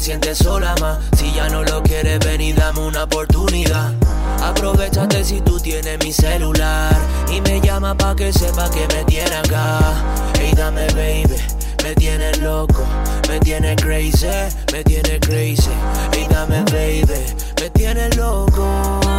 sientes 0.00 0.38
sola 0.38 0.74
más. 0.80 0.98
Si 1.16 1.32
ya 1.32 1.48
no 1.48 1.62
lo 1.62 1.82
quieres, 1.82 2.18
ven 2.20 2.40
y 2.40 2.52
dame 2.52 2.80
una 2.80 3.04
oportunidad. 3.04 3.92
Aprovechate 4.42 5.24
si 5.24 5.40
tú 5.40 5.60
tienes 5.60 5.98
mi 6.02 6.12
celular 6.12 6.96
y 7.30 7.40
me 7.42 7.60
llama 7.60 7.94
pa' 7.94 8.16
que 8.16 8.32
sepa 8.32 8.70
que 8.70 8.86
me 8.88 9.04
tiene 9.04 9.36
acá. 9.36 9.78
Hey, 10.38 10.52
dame 10.56 10.86
baby, 10.94 11.36
me 11.84 11.94
tienes 11.94 12.38
loco, 12.38 12.84
me 13.28 13.38
tienes 13.40 13.76
crazy, 13.82 14.26
me 14.72 14.82
tienes 14.84 15.20
crazy. 15.20 15.70
Hey, 16.12 16.26
dame 16.30 16.62
baby, 16.72 17.20
me 17.60 17.70
tienes 17.70 18.16
loco. 18.16 19.09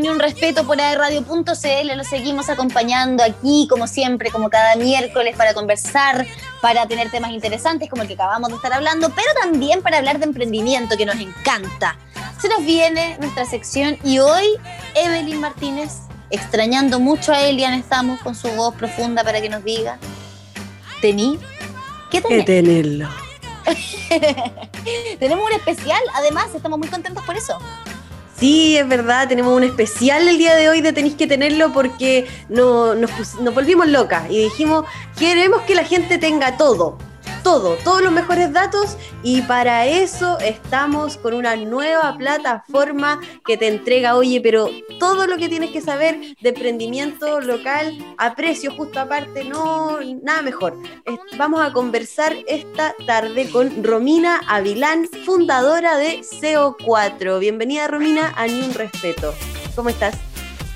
Ni 0.00 0.08
un 0.08 0.20
Respeto 0.20 0.64
por 0.64 0.78
Radio.cl. 0.78 1.96
Lo 1.96 2.04
seguimos 2.04 2.48
acompañando 2.48 3.24
aquí, 3.24 3.66
como 3.68 3.86
siempre, 3.86 4.30
como 4.30 4.48
cada 4.48 4.76
miércoles, 4.76 5.36
para 5.36 5.54
conversar, 5.54 6.24
para 6.60 6.86
tener 6.86 7.10
temas 7.10 7.32
interesantes 7.32 7.90
como 7.90 8.02
el 8.02 8.08
que 8.08 8.14
acabamos 8.14 8.50
de 8.50 8.56
estar 8.56 8.72
hablando, 8.72 9.10
pero 9.10 9.28
también 9.40 9.82
para 9.82 9.98
hablar 9.98 10.18
de 10.18 10.26
emprendimiento, 10.26 10.96
que 10.96 11.04
nos 11.04 11.16
encanta. 11.16 11.96
Se 12.40 12.48
nos 12.48 12.64
viene 12.64 13.16
nuestra 13.20 13.44
sección 13.44 13.98
y 14.04 14.20
hoy 14.20 14.44
Evelyn 14.94 15.40
Martínez, 15.40 16.02
extrañando 16.30 17.00
mucho 17.00 17.32
a 17.32 17.40
Elian, 17.40 17.74
estamos 17.74 18.20
con 18.20 18.34
su 18.34 18.48
voz 18.52 18.74
profunda 18.76 19.24
para 19.24 19.40
que 19.40 19.48
nos 19.48 19.64
diga, 19.64 19.98
¿tení? 21.00 21.38
¿Qué 22.10 22.20
tenés? 22.20 22.44
tenerlo. 22.44 23.08
Tenemos 25.18 25.46
un 25.46 25.52
especial, 25.56 26.00
además, 26.14 26.46
estamos 26.54 26.78
muy 26.78 26.88
contentos 26.88 27.24
por 27.24 27.36
eso. 27.36 27.58
Sí, 28.38 28.76
es 28.76 28.86
verdad, 28.86 29.26
tenemos 29.26 29.56
un 29.56 29.64
especial 29.64 30.28
el 30.28 30.38
día 30.38 30.54
de 30.54 30.68
hoy 30.68 30.80
de 30.80 30.92
Tenéis 30.92 31.16
que 31.16 31.26
tenerlo 31.26 31.72
porque 31.72 32.28
no, 32.48 32.94
nos, 32.94 33.10
nos 33.40 33.52
volvimos 33.52 33.88
locas 33.88 34.30
y 34.30 34.44
dijimos, 34.44 34.84
queremos 35.18 35.62
que 35.62 35.74
la 35.74 35.82
gente 35.82 36.18
tenga 36.18 36.56
todo, 36.56 36.98
todo, 37.42 37.76
todos 37.84 38.02
los 38.02 38.12
mejores 38.12 38.52
datos 38.52 38.96
y 39.22 39.42
para 39.42 39.86
eso 39.86 40.38
estamos 40.38 41.16
con 41.16 41.34
una 41.34 41.56
nueva 41.56 42.16
plataforma 42.16 43.20
que 43.46 43.56
te 43.56 43.68
entrega, 43.68 44.16
oye, 44.16 44.40
pero 44.40 44.70
todo 44.98 45.26
lo 45.26 45.36
que 45.36 45.48
tienes 45.48 45.70
que 45.70 45.80
saber 45.80 46.36
de 46.40 46.48
emprendimiento 46.48 47.40
local 47.40 47.96
a 48.18 48.34
precio 48.34 48.72
justo 48.74 49.00
aparte, 49.00 49.44
no, 49.44 49.98
nada 50.22 50.42
mejor. 50.42 50.76
Vamos 51.36 51.60
a 51.60 51.72
conversar 51.72 52.36
esta 52.46 52.94
tarde 53.06 53.48
con 53.50 53.82
Romina 53.82 54.40
Avilán, 54.48 55.08
fundadora 55.24 55.96
de 55.96 56.20
CO4. 56.20 57.38
Bienvenida 57.38 57.88
Romina 57.88 58.32
a 58.36 58.46
Ni 58.46 58.62
un 58.62 58.74
Respeto. 58.74 59.34
¿Cómo 59.74 59.88
estás? 59.88 60.14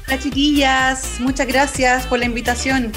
Hola 0.07 0.18
chiquillas, 0.18 1.20
muchas 1.20 1.46
gracias 1.46 2.07
por 2.07 2.18
la 2.18 2.27
invitación. 2.27 2.92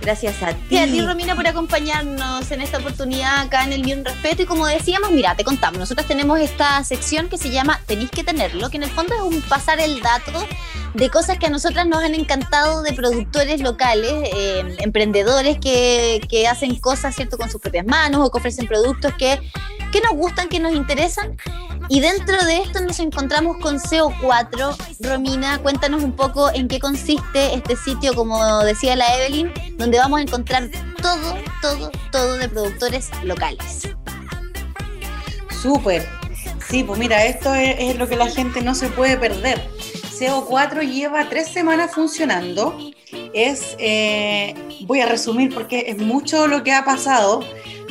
Gracias 0.00 0.42
a 0.42 0.54
ti. 0.54 0.60
Y 0.70 0.78
a 0.78 0.86
ti, 0.86 1.00
Romina, 1.00 1.34
por 1.34 1.46
acompañarnos 1.46 2.50
en 2.50 2.62
esta 2.62 2.78
oportunidad 2.78 3.40
acá 3.40 3.64
en 3.64 3.72
el 3.72 3.82
Bien 3.82 4.04
Respeto. 4.04 4.42
Y 4.42 4.46
como 4.46 4.66
decíamos, 4.66 5.10
mira, 5.10 5.34
te 5.34 5.44
contamos, 5.44 5.78
nosotros 5.78 6.06
tenemos 6.06 6.40
esta 6.40 6.82
sección 6.84 7.28
que 7.28 7.36
se 7.36 7.50
llama 7.50 7.80
Tenéis 7.86 8.10
que 8.10 8.24
tenerlo, 8.24 8.70
que 8.70 8.78
en 8.78 8.84
el 8.84 8.90
fondo 8.90 9.14
es 9.14 9.20
un 9.20 9.42
pasar 9.42 9.78
el 9.80 10.00
dato 10.00 10.46
de 10.94 11.08
cosas 11.10 11.38
que 11.38 11.46
a 11.46 11.50
nosotras 11.50 11.86
nos 11.86 12.02
han 12.02 12.14
encantado 12.14 12.82
de 12.82 12.92
productores 12.92 13.60
locales, 13.60 14.12
eh, 14.34 14.76
emprendedores 14.78 15.58
que, 15.58 16.20
que, 16.28 16.48
hacen 16.48 16.74
cosas, 16.76 17.14
¿cierto?, 17.14 17.38
con 17.38 17.50
sus 17.50 17.60
propias 17.60 17.86
manos 17.86 18.26
o 18.26 18.30
que 18.30 18.38
ofrecen 18.38 18.66
productos 18.66 19.12
que, 19.14 19.40
que 19.92 20.00
nos 20.00 20.12
gustan, 20.12 20.48
que 20.48 20.58
nos 20.58 20.74
interesan. 20.74 21.36
Y 21.88 22.00
dentro 22.00 22.36
de 22.44 22.58
esto 22.58 22.80
nos 22.80 23.00
encontramos 23.00 23.56
con 23.58 23.78
CO4. 23.78 24.76
Romina, 25.00 25.58
cuéntanos 25.58 26.02
un 26.02 26.12
poco 26.12 26.50
en 26.52 26.68
qué 26.68 26.78
consiste 26.78 27.54
este 27.54 27.74
sitio, 27.74 28.14
como 28.14 28.60
decía 28.60 28.94
la 28.94 29.16
Evelyn, 29.16 29.52
donde 29.76 29.89
vamos 29.98 30.20
a 30.20 30.22
encontrar 30.22 30.70
todo, 31.02 31.36
todo, 31.62 31.90
todo 32.12 32.36
de 32.36 32.48
productores 32.48 33.10
locales. 33.24 33.88
Súper. 35.62 36.06
Sí, 36.68 36.84
pues 36.84 36.98
mira, 36.98 37.24
esto 37.24 37.52
es, 37.54 37.96
lo 37.96 38.08
que 38.08 38.16
la 38.16 38.28
gente 38.28 38.62
no 38.62 38.74
se 38.74 38.88
puede 38.88 39.16
perder 39.16 39.60
CO4 40.20 40.82
lleva 40.82 41.28
tres 41.28 41.48
semanas 41.48 41.92
funcionando. 41.92 42.76
Es, 43.32 43.74
eh, 43.78 44.54
voy 44.82 45.00
a 45.00 45.06
resumir 45.06 45.52
porque 45.52 45.84
es 45.88 45.98
mucho 45.98 46.46
lo 46.46 46.62
que 46.62 46.72
ha 46.72 46.84
pasado, 46.84 47.42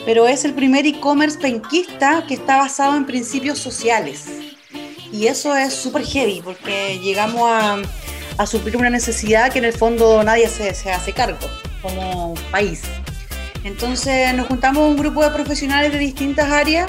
pero 0.05 0.27
es 0.27 0.45
el 0.45 0.53
primer 0.53 0.85
e-commerce 0.85 1.39
penquista 1.39 2.23
que 2.27 2.35
está 2.35 2.57
basado 2.57 2.95
en 2.95 3.05
principios 3.05 3.57
sociales. 3.57 4.27
Y 5.11 5.25
eso 5.25 5.55
es 5.55 5.73
súper 5.73 6.05
heavy 6.05 6.41
porque 6.43 6.99
llegamos 6.99 7.41
a, 7.43 7.81
a, 8.37 8.45
suplir 8.45 8.77
una 8.77 8.91
necesidad 8.91 9.51
que 9.51 9.57
en 9.57 9.65
el 9.65 9.73
fondo 9.73 10.23
nadie 10.23 10.47
se 10.47 10.91
hace 10.91 11.13
cargo 11.13 11.39
como 11.81 12.33
país. 12.51 12.81
Entonces 13.63 14.33
nos 14.33 14.47
juntamos 14.47 14.87
un 14.89 14.97
grupo 14.97 15.23
de 15.23 15.31
profesionales 15.31 15.91
de 15.91 15.99
distintas 15.99 16.51
áreas 16.51 16.87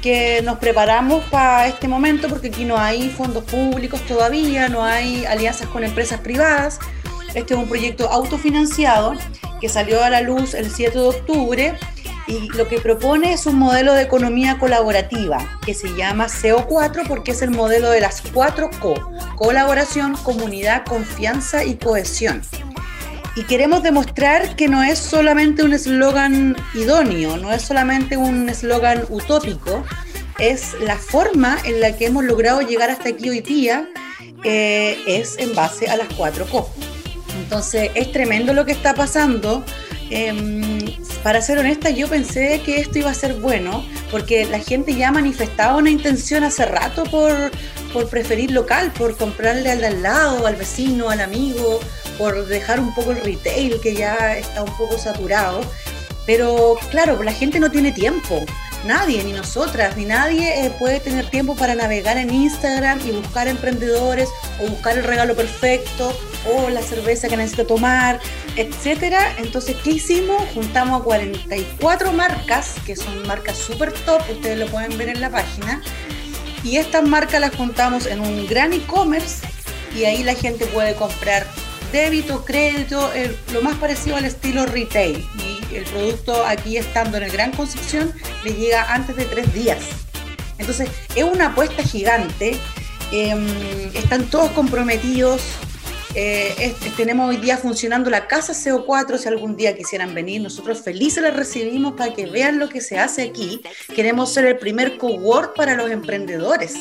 que 0.00 0.42
nos 0.42 0.58
preparamos 0.58 1.24
para 1.24 1.66
este 1.66 1.88
momento 1.88 2.28
porque 2.28 2.48
aquí 2.48 2.64
no 2.64 2.76
hay 2.76 3.08
fondos 3.08 3.44
públicos 3.44 4.00
todavía, 4.02 4.68
no 4.68 4.84
hay 4.84 5.24
alianzas 5.24 5.68
con 5.68 5.82
empresas 5.82 6.20
privadas. 6.20 6.78
Este 7.34 7.54
es 7.54 7.58
un 7.58 7.68
proyecto 7.68 8.08
autofinanciado 8.10 9.14
que 9.60 9.68
salió 9.68 10.04
a 10.04 10.10
la 10.10 10.20
luz 10.20 10.54
el 10.54 10.70
7 10.70 10.98
de 10.98 11.04
octubre 11.04 11.74
y 12.26 12.48
lo 12.50 12.68
que 12.68 12.80
propone 12.80 13.32
es 13.32 13.46
un 13.46 13.56
modelo 13.56 13.94
de 13.94 14.02
economía 14.02 14.58
colaborativa 14.58 15.58
que 15.64 15.74
se 15.74 15.88
llama 15.96 16.26
CO4 16.26 17.06
porque 17.08 17.32
es 17.32 17.42
el 17.42 17.50
modelo 17.50 17.90
de 17.90 18.00
las 18.00 18.22
cuatro 18.22 18.70
CO, 18.80 18.94
colaboración, 19.36 20.16
comunidad, 20.16 20.84
confianza 20.84 21.64
y 21.64 21.76
cohesión. 21.76 22.42
Y 23.36 23.42
queremos 23.44 23.82
demostrar 23.82 24.54
que 24.54 24.68
no 24.68 24.82
es 24.82 24.98
solamente 24.98 25.64
un 25.64 25.72
eslogan 25.72 26.56
idóneo, 26.74 27.36
no 27.36 27.52
es 27.52 27.62
solamente 27.62 28.16
un 28.16 28.48
eslogan 28.48 29.04
utópico, 29.08 29.84
es 30.38 30.74
la 30.80 30.96
forma 30.96 31.58
en 31.64 31.80
la 31.80 31.96
que 31.96 32.06
hemos 32.06 32.24
logrado 32.24 32.60
llegar 32.60 32.90
hasta 32.90 33.08
aquí 33.08 33.30
hoy 33.30 33.40
día, 33.40 33.88
eh, 34.44 34.96
es 35.06 35.36
en 35.38 35.54
base 35.54 35.88
a 35.88 35.96
las 35.96 36.08
cuatro 36.16 36.46
co. 36.46 36.70
Entonces 37.42 37.90
es 37.94 38.12
tremendo 38.12 38.52
lo 38.52 38.64
que 38.64 38.72
está 38.72 38.94
pasando. 38.94 39.64
Eh, 40.10 40.94
para 41.24 41.40
ser 41.40 41.58
honesta, 41.58 41.88
yo 41.88 42.06
pensé 42.06 42.60
que 42.64 42.78
esto 42.78 42.98
iba 42.98 43.10
a 43.10 43.14
ser 43.14 43.34
bueno, 43.34 43.82
porque 44.10 44.44
la 44.44 44.58
gente 44.58 44.94
ya 44.94 45.10
manifestaba 45.10 45.78
una 45.78 45.88
intención 45.88 46.44
hace 46.44 46.66
rato 46.66 47.04
por, 47.04 47.50
por 47.94 48.08
preferir 48.10 48.50
local, 48.50 48.92
por 48.92 49.16
comprarle 49.16 49.70
al 49.70 49.80
de 49.80 49.86
al 49.86 50.02
lado, 50.02 50.46
al 50.46 50.54
vecino, 50.54 51.08
al 51.08 51.20
amigo, 51.20 51.80
por 52.18 52.46
dejar 52.46 52.80
un 52.80 52.94
poco 52.94 53.12
el 53.12 53.20
retail 53.20 53.80
que 53.80 53.94
ya 53.94 54.36
está 54.36 54.62
un 54.62 54.76
poco 54.76 54.98
saturado. 54.98 55.60
Pero 56.26 56.76
claro, 56.90 57.22
la 57.22 57.32
gente 57.32 57.60
no 57.60 57.70
tiene 57.70 57.92
tiempo. 57.92 58.44
Nadie, 58.86 59.24
ni 59.24 59.32
nosotras, 59.32 59.96
ni 59.96 60.04
nadie 60.04 60.66
eh, 60.66 60.70
puede 60.78 61.00
tener 61.00 61.30
tiempo 61.30 61.56
para 61.56 61.74
navegar 61.74 62.18
en 62.18 62.32
Instagram 62.32 63.00
y 63.06 63.12
buscar 63.12 63.48
emprendedores 63.48 64.28
o 64.60 64.68
buscar 64.68 64.98
el 64.98 65.04
regalo 65.04 65.34
perfecto 65.34 66.14
o 66.52 66.68
la 66.68 66.82
cerveza 66.82 67.28
que 67.28 67.36
necesito 67.38 67.66
tomar, 67.66 68.20
etcétera. 68.56 69.36
Entonces, 69.38 69.76
¿qué 69.82 69.92
hicimos? 69.92 70.42
Juntamos 70.52 71.00
a 71.00 71.04
44 71.04 72.12
marcas, 72.12 72.74
que 72.84 72.94
son 72.94 73.26
marcas 73.26 73.56
súper 73.56 73.92
top, 73.92 74.20
ustedes 74.30 74.58
lo 74.58 74.66
pueden 74.66 74.98
ver 74.98 75.08
en 75.08 75.22
la 75.22 75.30
página. 75.30 75.82
Y 76.62 76.76
estas 76.76 77.04
marcas 77.04 77.40
las 77.40 77.54
juntamos 77.54 78.04
en 78.04 78.20
un 78.20 78.46
gran 78.46 78.74
e-commerce 78.74 79.46
y 79.96 80.04
ahí 80.04 80.22
la 80.22 80.34
gente 80.34 80.66
puede 80.66 80.94
comprar 80.94 81.46
débito, 81.94 82.44
crédito, 82.44 83.12
lo 83.52 83.62
más 83.62 83.76
parecido 83.76 84.16
al 84.16 84.24
estilo 84.24 84.66
retail. 84.66 85.24
Y 85.70 85.76
el 85.76 85.84
producto 85.84 86.44
aquí 86.44 86.76
estando 86.76 87.16
en 87.18 87.22
el 87.22 87.30
Gran 87.30 87.52
Concepción 87.52 88.12
le 88.42 88.52
llega 88.52 88.92
antes 88.92 89.14
de 89.14 89.24
tres 89.24 89.54
días. 89.54 89.78
Entonces 90.58 90.90
es 91.14 91.22
una 91.22 91.46
apuesta 91.46 91.84
gigante. 91.84 92.58
Em, 93.12 93.46
están 93.94 94.24
todos 94.24 94.50
comprometidos. 94.50 95.40
Eh, 96.16 96.74
tenemos 96.96 97.28
hoy 97.28 97.36
día 97.36 97.58
funcionando 97.58 98.10
la 98.10 98.26
casa 98.26 98.54
CO4, 98.54 99.16
si 99.16 99.28
algún 99.28 99.56
día 99.56 99.76
quisieran 99.76 100.14
venir, 100.14 100.40
nosotros 100.40 100.82
felices 100.82 101.22
les 101.22 101.34
recibimos 101.34 101.94
para 101.94 102.12
que 102.12 102.26
vean 102.26 102.58
lo 102.58 102.68
que 102.68 102.80
se 102.80 102.98
hace 102.98 103.22
aquí. 103.22 103.62
Queremos 103.94 104.32
ser 104.32 104.46
el 104.46 104.58
primer 104.58 104.98
cowork 104.98 105.56
para 105.56 105.76
los 105.76 105.90
emprendedores. 105.90 106.74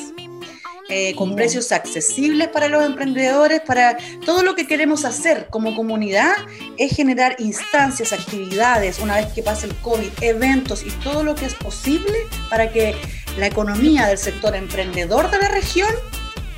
Eh, 0.90 1.16
con 1.16 1.34
precios 1.34 1.72
accesibles 1.72 2.50
para 2.50 2.68
los 2.68 2.86
emprendedores, 2.86 3.62
para 3.62 3.98
todo 4.26 4.44
lo 4.44 4.54
que 4.54 4.68
queremos 4.68 5.06
hacer 5.06 5.48
como 5.50 5.76
comunidad 5.78 6.34
es 6.78 6.94
generar 6.94 7.38
instancias, 7.40 8.12
actividades, 8.12 9.00
una 9.00 9.16
vez 9.16 9.28
que 9.28 9.42
pase 9.42 9.68
el 9.68 9.76
COVID, 9.78 10.10
eventos 10.20 10.84
y 10.84 10.90
todo 11.02 11.24
lo 11.24 11.36
que 11.36 11.46
es 11.46 11.54
posible 11.54 12.14
para 12.50 12.70
que 12.70 12.96
la 13.38 13.48
economía 13.48 14.08
del 14.08 14.18
sector 14.18 14.56
emprendedor 14.56 15.32
de 15.32 15.38
la 15.38 15.48
región 15.48 15.90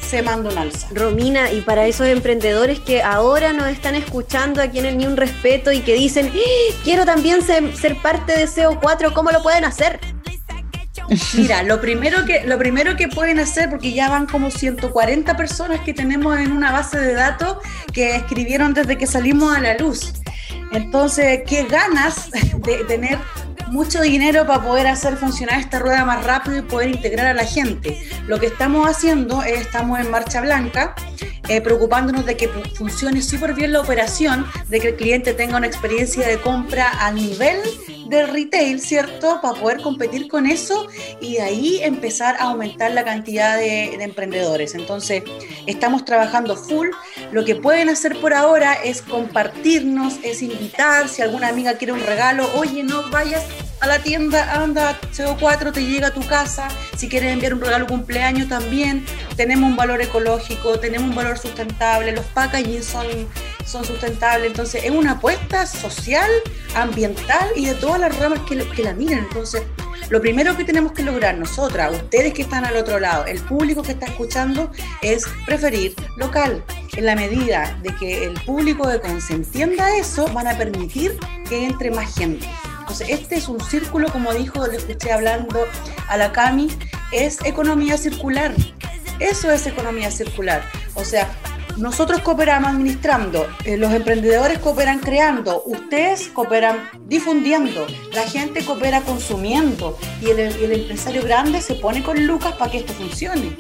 se 0.06 0.22
manda 0.22 0.52
un 0.52 0.58
alza. 0.58 0.88
Romina, 0.92 1.52
y 1.52 1.62
para 1.62 1.88
esos 1.88 2.08
emprendedores 2.08 2.80
que 2.80 3.02
ahora 3.02 3.54
nos 3.54 3.68
están 3.68 3.96
escuchando 3.96 4.62
aquí 4.62 4.80
en 4.80 4.86
el 4.86 4.98
Ni 4.98 5.06
Un 5.06 5.18
Respeto 5.18 5.72
y 5.72 5.82
que 5.82 5.94
dicen, 5.94 6.32
¡Ah! 6.34 6.76
quiero 6.84 7.06
también 7.06 7.42
ser, 7.42 7.74
parte 8.02 8.38
de 8.38 8.46
CO4, 8.46 9.14
¿cómo 9.14 9.32
lo 9.32 9.42
pueden 9.42 9.66
hacer? 9.66 10.00
Mira, 11.36 11.64
lo 11.64 11.80
primero, 11.82 12.26
que, 12.26 12.46
lo 12.46 12.58
primero 12.58 12.96
que 12.96 13.08
pueden 13.08 13.40
hacer, 13.40 13.70
porque 13.70 13.94
ya 13.94 14.10
van 14.10 14.26
como 14.26 14.50
140 14.50 15.38
personas 15.38 15.82
que 15.82 15.94
tenemos 15.94 16.38
en 16.40 16.52
una 16.52 16.72
base 16.72 17.00
de 17.00 17.14
datos 17.14 17.58
que 17.94 18.16
escribieron 18.16 18.74
desde 18.74 18.98
que 18.98 19.08
salimos 19.08 19.56
a 19.56 19.62
la 19.62 19.78
luz. 19.78 20.14
Entonces, 20.72 21.42
qué 21.48 21.66
ganas 21.66 22.32
de 22.32 22.84
tener 22.88 23.20
mucho 23.68 24.02
dinero 24.02 24.46
para 24.46 24.62
poder 24.62 24.88
hacer 24.88 25.18
funcionar 25.18 25.60
esta 25.60 25.80
rueda 25.80 26.06
más 26.06 26.24
rápido 26.24 26.58
y 26.58 26.62
poder 26.62 26.90
integrar 26.90 27.28
a 27.28 27.34
la 27.34 27.46
gente. 27.46 28.00
Lo 28.28 28.40
que 28.40 28.48
estamos 28.48 28.88
haciendo 28.88 29.44
es, 29.44 29.62
estamos 29.62 30.00
en 30.00 30.10
marcha 30.12 30.42
blanca, 30.42 30.96
eh, 31.50 31.62
preocupándonos 31.62 32.26
de 32.26 32.38
que 32.38 32.48
funcione 32.48 33.22
súper 33.22 33.54
bien 33.54 33.74
la 33.74 33.82
operación, 33.82 34.46
de 34.70 34.80
que 34.80 34.90
el 34.90 34.96
cliente 34.96 35.34
tenga 35.34 35.58
una 35.58 35.68
experiencia 35.68 36.28
de 36.28 36.40
compra 36.40 37.06
a 37.06 37.12
nivel 37.12 37.58
del 38.08 38.28
retail, 38.28 38.80
¿cierto? 38.80 39.40
Para 39.42 39.60
poder 39.60 39.82
competir 39.82 40.28
con 40.28 40.46
eso 40.46 40.88
y 41.20 41.34
de 41.34 41.42
ahí 41.42 41.80
empezar 41.82 42.36
a 42.36 42.46
aumentar 42.46 42.92
la 42.92 43.04
cantidad 43.04 43.58
de, 43.58 43.96
de, 43.98 44.04
emprendedores. 44.04 44.76
Entonces, 44.76 45.24
estamos 45.66 46.06
trabajando 46.06 46.56
full. 46.56 46.90
Lo 47.32 47.44
que 47.46 47.56
pueden 47.56 47.90
hacer 47.90 48.20
por 48.20 48.34
ahora 48.34 48.74
es 48.74 49.02
compartirnos, 49.02 50.20
es 50.24 50.42
invitar, 50.42 51.10
si 51.10 51.22
alguna 51.22 51.48
amiga 51.48 51.74
quiere 51.76 51.94
un 51.94 52.02
regalo, 52.02 52.48
oye, 52.56 52.84
no 52.84 53.10
vayas 53.10 53.44
a 53.80 53.88
la 53.88 54.00
tienda, 54.00 54.62
anda, 54.62 55.00
CO4 55.12 55.72
te 55.74 55.86
llega 55.86 56.08
a 56.08 56.12
tu 56.12 56.26
casa, 56.26 56.68
si 56.98 57.08
quieres 57.10 57.34
enviar 57.34 57.54
un 57.54 57.62
regalo 57.62 57.88
cumpleaños 57.88 58.48
también, 58.48 59.06
tenemos 59.36 59.70
un 59.70 59.76
valor 59.76 60.02
ecológico, 60.02 60.80
tenemos 60.80 61.10
un 61.10 61.16
valor 61.16 61.38
sustentable, 61.38 62.12
los 62.12 62.26
packaging 62.26 62.84
son, 62.84 63.06
son 63.66 63.86
sustentables, 63.86 64.48
entonces 64.48 64.84
es 64.84 64.92
una 64.92 65.12
apuesta 65.12 65.66
social, 65.66 66.30
ambiental 66.76 67.50
y 67.56 67.66
de 67.66 67.76
todas 67.76 68.00
las 68.00 68.18
ramas 68.18 68.40
que, 68.48 68.58
que 68.70 68.84
la 68.84 68.94
miren, 68.94 69.20
entonces 69.20 69.64
lo 70.10 70.22
primero 70.22 70.56
que 70.56 70.64
tenemos 70.64 70.92
que 70.92 71.02
lograr 71.02 71.36
nosotras, 71.36 71.96
ustedes 71.96 72.34
que 72.34 72.44
están 72.44 72.64
al 72.64 72.78
otro 72.78 73.00
lado, 73.00 73.26
el 73.26 73.40
público 73.42 73.82
que 73.82 73.94
está 73.94 74.06
escuchando, 74.06 74.72
es 75.02 75.26
preferir 75.46 75.96
local. 76.18 76.64
En 76.96 77.06
la 77.06 77.16
medida 77.16 77.78
de 77.82 77.94
que 77.96 78.24
el 78.26 78.34
público 78.46 78.88
de 78.88 79.02
se 79.20 79.34
entienda 79.34 79.98
eso, 79.98 80.28
van 80.28 80.48
a 80.48 80.58
permitir 80.58 81.18
que 81.50 81.66
entre 81.66 81.92
más 81.92 82.16
gente. 82.16 82.48
Entonces, 82.86 83.10
este 83.10 83.38
es 83.38 83.48
un 83.48 83.60
círculo, 83.60 84.12
como 84.12 84.32
dijo, 84.36 84.68
le 84.68 84.78
escuché 84.78 85.12
hablando 85.12 85.66
a 86.08 86.18
la 86.18 86.32
Cami, 86.32 86.68
es 87.12 87.44
economía 87.44 87.98
circular. 87.98 88.54
Eso 89.20 89.52
es 89.52 89.66
economía 89.66 90.12
circular. 90.12 90.62
O 90.94 91.04
sea, 91.04 91.28
nosotros 91.78 92.22
cooperamos 92.22 92.70
administrando, 92.70 93.48
eh, 93.64 93.76
los 93.78 93.92
emprendedores 93.92 94.60
cooperan 94.60 95.00
creando, 95.00 95.64
ustedes 95.66 96.28
cooperan 96.28 96.78
difundiendo, 97.08 97.88
la 98.14 98.22
gente 98.22 98.64
coopera 98.64 99.02
consumiendo 99.02 99.98
y 100.22 100.30
el, 100.30 100.40
el 100.40 100.72
empresario 100.72 101.24
grande 101.24 101.64
se 101.64 101.74
pone 101.74 102.04
con 102.04 102.28
lucas 102.28 102.54
para 102.54 102.70
que 102.70 102.78
esto 102.78 102.94
funcione. 102.94 103.58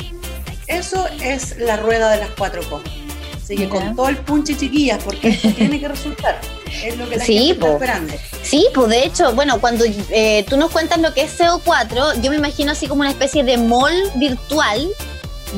Eso 0.67 1.07
es 1.19 1.57
la 1.57 1.77
rueda 1.77 2.11
de 2.11 2.19
las 2.19 2.29
cuatro 2.37 2.61
cosas. 2.69 3.04
Así 3.45 3.55
que 3.55 3.69
con 3.69 3.95
todo 3.95 4.09
el 4.09 4.17
punche, 4.17 4.57
chiquillas, 4.57 5.03
porque 5.03 5.29
esto 5.29 5.49
tiene 5.55 5.79
que 5.79 5.87
resultar. 5.87 6.41
Es 6.83 6.97
lo 6.97 7.07
que 7.07 7.17
la 7.17 7.23
Sí, 7.25 7.37
gente 7.37 7.53
está 7.53 7.71
esperando. 7.73 8.13
Sí, 8.41 8.67
pues 8.73 8.89
de 8.89 9.05
hecho, 9.05 9.33
bueno, 9.35 9.61
cuando 9.61 9.85
eh, 10.09 10.43
tú 10.49 10.57
nos 10.57 10.71
cuentas 10.71 10.99
lo 10.99 11.13
que 11.13 11.21
es 11.21 11.39
CO4, 11.39 12.21
yo 12.21 12.31
me 12.31 12.37
imagino 12.37 12.71
así 12.71 12.87
como 12.87 13.01
una 13.01 13.11
especie 13.11 13.43
de 13.43 13.57
mall 13.57 13.93
virtual 14.15 14.89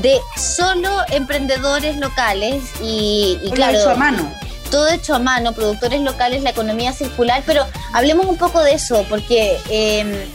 de 0.01 0.19
solo 0.37 0.89
emprendedores 1.11 1.95
locales 1.97 2.61
y, 2.83 3.37
y 3.41 3.45
Todo 3.45 3.55
claro, 3.55 3.79
hecho 3.79 3.89
a 3.91 3.95
mano. 3.95 4.33
todo 4.69 4.89
hecho 4.89 5.15
a 5.15 5.19
mano, 5.19 5.53
productores 5.53 6.01
locales, 6.01 6.43
la 6.43 6.49
economía 6.49 6.91
circular, 6.91 7.41
pero 7.45 7.65
hablemos 7.93 8.25
un 8.27 8.37
poco 8.37 8.61
de 8.63 8.73
eso, 8.73 9.05
porque 9.09 9.57
eh, 9.69 10.27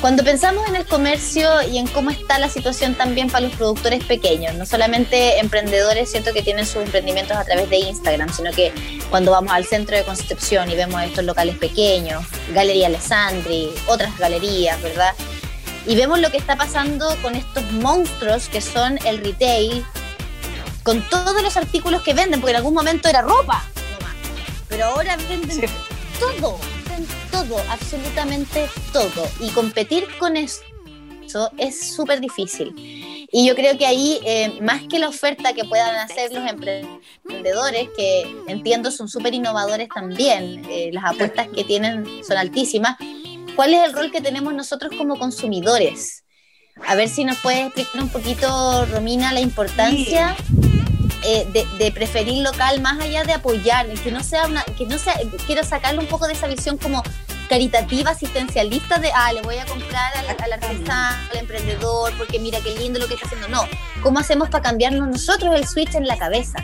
cuando 0.00 0.22
pensamos 0.22 0.66
en 0.68 0.76
el 0.76 0.86
comercio 0.86 1.50
y 1.68 1.78
en 1.78 1.88
cómo 1.88 2.10
está 2.10 2.38
la 2.38 2.48
situación 2.48 2.94
también 2.94 3.28
para 3.30 3.46
los 3.46 3.56
productores 3.56 4.04
pequeños, 4.04 4.54
no 4.54 4.64
solamente 4.64 5.40
emprendedores, 5.40 6.10
cierto 6.10 6.32
que 6.32 6.42
tienen 6.42 6.66
sus 6.66 6.82
emprendimientos 6.84 7.36
a 7.36 7.44
través 7.44 7.68
de 7.68 7.78
Instagram, 7.78 8.32
sino 8.32 8.52
que 8.52 8.72
cuando 9.10 9.32
vamos 9.32 9.52
al 9.52 9.64
centro 9.64 9.96
de 9.96 10.04
Concepción 10.04 10.70
y 10.70 10.76
vemos 10.76 11.02
estos 11.02 11.24
locales 11.24 11.56
pequeños, 11.58 12.24
Galería 12.54 12.86
Alessandri, 12.86 13.70
otras 13.88 14.16
galerías, 14.18 14.80
¿verdad? 14.82 15.14
Y 15.84 15.96
vemos 15.96 16.20
lo 16.20 16.30
que 16.30 16.36
está 16.36 16.54
pasando 16.54 17.16
con 17.20 17.34
estos 17.34 17.64
monstruos 17.72 18.48
que 18.48 18.60
son 18.60 18.98
el 19.04 19.18
retail, 19.18 19.84
con 20.84 21.02
todos 21.08 21.42
los 21.42 21.56
artículos 21.56 22.02
que 22.02 22.14
venden, 22.14 22.40
porque 22.40 22.52
en 22.52 22.58
algún 22.58 22.74
momento 22.74 23.08
era 23.08 23.22
ropa 23.22 23.64
nomás, 23.98 24.14
pero 24.68 24.84
ahora 24.86 25.16
venden 25.28 25.50
Sí. 25.50 25.66
todo, 26.20 26.58
todo, 27.30 27.58
absolutamente 27.70 28.68
todo. 28.92 29.28
Y 29.40 29.50
competir 29.50 30.06
con 30.18 30.36
eso 30.36 30.62
es 31.58 31.94
súper 31.94 32.20
difícil. 32.20 32.72
Y 33.30 33.46
yo 33.46 33.54
creo 33.54 33.76
que 33.76 33.86
ahí, 33.86 34.20
eh, 34.24 34.58
más 34.62 34.82
que 34.88 34.98
la 34.98 35.08
oferta 35.08 35.52
que 35.52 35.64
puedan 35.64 35.94
hacer 35.96 36.32
los 36.32 36.48
emprendedores, 36.50 37.88
que 37.96 38.22
entiendo 38.46 38.90
son 38.90 39.08
súper 39.08 39.34
innovadores 39.34 39.88
también, 39.94 40.64
eh, 40.70 40.90
las 40.92 41.04
apuestas 41.04 41.48
que 41.48 41.64
tienen 41.64 42.06
son 42.26 42.38
altísimas, 42.38 42.96
¿cuál 43.54 43.74
es 43.74 43.84
el 43.84 43.92
rol 43.92 44.10
que 44.10 44.22
tenemos 44.22 44.54
nosotros 44.54 44.92
como 44.96 45.18
consumidores? 45.18 46.24
A 46.86 46.94
ver 46.94 47.08
si 47.08 47.24
nos 47.24 47.36
puedes 47.38 47.66
explicar 47.66 48.02
un 48.02 48.08
poquito, 48.08 48.86
Romina, 48.86 49.32
la 49.32 49.40
importancia 49.40 50.36
eh, 51.24 51.46
de, 51.52 51.66
de 51.78 51.92
preferir 51.92 52.42
local 52.42 52.80
más 52.80 53.00
allá 53.00 53.24
de 53.24 53.32
apoyar, 53.32 53.86
que 53.88 54.10
no 54.12 54.22
sea 54.22 54.46
una, 54.46 54.62
que 54.64 54.86
no 54.86 54.98
sea, 54.98 55.14
quiero 55.46 55.64
sacarle 55.64 56.00
un 56.00 56.06
poco 56.06 56.26
de 56.26 56.32
esa 56.34 56.46
visión 56.46 56.76
como 56.78 57.02
caritativa, 57.48 58.10
asistencialista 58.10 58.98
de, 58.98 59.10
ah, 59.14 59.32
le 59.32 59.40
voy 59.42 59.56
a 59.56 59.64
comprar 59.64 60.12
al, 60.16 60.36
al 60.42 60.52
artesano, 60.52 61.16
al 61.32 61.38
emprendedor, 61.38 62.12
porque 62.18 62.38
mira 62.38 62.58
qué 62.60 62.76
lindo 62.78 62.98
lo 62.98 63.06
que 63.08 63.14
está 63.14 63.26
haciendo. 63.26 63.48
No, 63.48 63.62
¿cómo 64.02 64.18
hacemos 64.18 64.50
para 64.50 64.62
cambiarnos 64.62 65.08
nosotros 65.08 65.54
el 65.54 65.66
switch 65.66 65.94
en 65.94 66.06
la 66.06 66.18
cabeza? 66.18 66.58